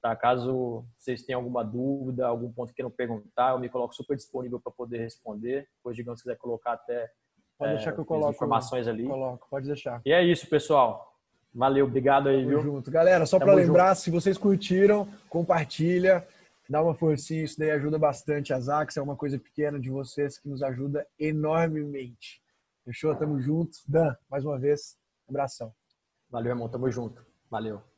Tá? 0.00 0.16
Caso 0.16 0.84
vocês 0.96 1.22
tenham 1.22 1.40
alguma 1.40 1.62
dúvida, 1.62 2.26
algum 2.26 2.50
ponto 2.50 2.70
que 2.70 2.76
queiram 2.76 2.90
perguntar, 2.90 3.52
eu 3.52 3.58
me 3.58 3.68
coloco 3.68 3.94
super 3.94 4.16
disponível 4.16 4.58
para 4.58 4.72
poder 4.72 4.98
responder. 4.98 5.68
Depois, 5.76 5.94
digamos, 5.94 6.20
se 6.20 6.24
quiser 6.24 6.38
colocar 6.38 6.72
até 6.72 7.10
pode 7.58 7.74
deixar 7.74 7.90
é, 7.90 7.92
que 7.92 8.00
eu 8.00 8.04
coloco 8.06 8.32
informações 8.32 8.88
ali. 8.88 9.04
Coloco, 9.04 9.46
pode 9.50 9.66
deixar. 9.66 10.00
E 10.06 10.12
é 10.12 10.24
isso, 10.24 10.48
pessoal. 10.48 11.14
Valeu, 11.52 11.84
obrigado 11.84 12.28
aí, 12.28 12.38
Tamo 12.38 12.48
viu? 12.48 12.60
junto. 12.60 12.90
Galera, 12.90 13.26
só 13.26 13.38
para 13.38 13.52
lembrar, 13.52 13.88
junto. 13.88 14.00
se 14.00 14.10
vocês 14.10 14.38
curtiram, 14.38 15.06
compartilha, 15.28 16.26
dá 16.68 16.82
uma 16.82 16.94
forcinha, 16.94 17.44
isso 17.44 17.58
daí 17.58 17.70
ajuda 17.72 17.98
bastante. 17.98 18.54
A 18.54 18.60
Zax 18.60 18.96
é 18.96 19.02
uma 19.02 19.16
coisa 19.16 19.38
pequena 19.38 19.78
de 19.78 19.90
vocês 19.90 20.38
que 20.38 20.48
nos 20.48 20.62
ajuda 20.62 21.06
enormemente. 21.18 22.40
Fechou? 22.84 23.14
Tamo 23.14 23.38
junto. 23.40 23.76
Dan, 23.86 24.14
mais 24.30 24.44
uma 24.46 24.58
vez, 24.58 24.96
abração. 25.28 25.74
Valeu, 26.30 26.52
irmão. 26.52 26.68
Tamo 26.68 26.90
junto. 26.90 27.22
Valeu. 27.50 27.89